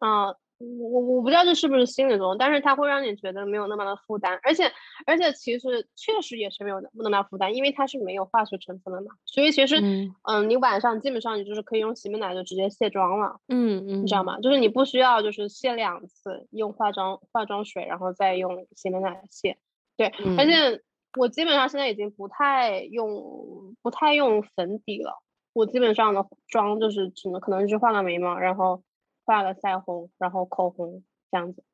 [0.00, 0.34] 嗯。
[0.56, 4.72] 我我不知道这是不是心理作用，但是它会让你觉得没有那么的负担，而且
[5.04, 9.82] 而且其实确实也是没有那么负担，因为它是没有化学成分的嘛，所以其实
[10.22, 14.38] 嗯，你晚上基本上你就是可以用洗面奶就直接卸妆了，嗯嗯，你知道吗？
[14.40, 19.58] 就是你不需要就是卸两次，用化妆化妆水然后再用洗面奶卸，
[19.96, 20.06] 对，
[20.38, 20.80] 而且
[21.16, 25.22] 我基本上现在已经不太用不太用粉底了，
[25.52, 28.82] 我基本上的妆就是只能可能是画个眉毛，然后。
[29.26, 31.64] 画个腮红，然后口红这样子，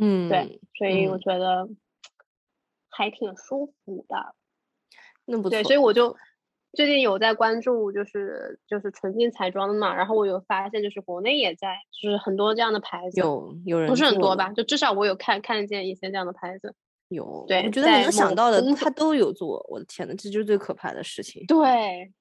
[0.00, 1.68] 嗯，对，所以我觉得
[2.88, 4.34] 还挺舒服的。
[5.26, 5.50] 那不错。
[5.50, 6.16] 对，所以我就
[6.72, 9.94] 最近有在关注，就是就是纯净彩妆的嘛。
[9.94, 14.50] 然后我有发现，就是国内也在，就是很多这样的牌子，有有人不是很多吧？
[14.54, 16.74] 就至少我有看看见一些这样的牌子。
[17.08, 19.64] 有，对，我觉得你能想到的，他都有做。
[19.68, 21.44] 我的天呐，这就是最可怕的事情。
[21.46, 22.12] 对，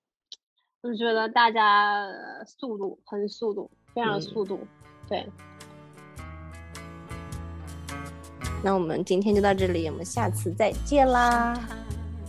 [0.82, 2.06] 我觉得大家
[2.46, 3.70] 速度很速度。
[3.94, 4.60] 非常速度，
[5.08, 5.26] 对。
[8.62, 11.58] 那我们今天就到这里，我们下次再见啦。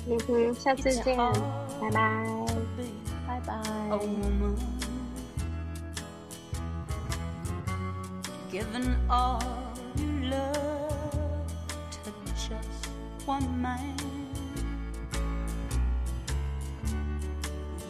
[0.09, 1.17] 嗯哼，下次见，
[1.81, 2.25] 拜拜，
[3.27, 3.61] 拜拜。
[13.27, 13.97] one man.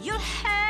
[0.01, 0.66] You'll have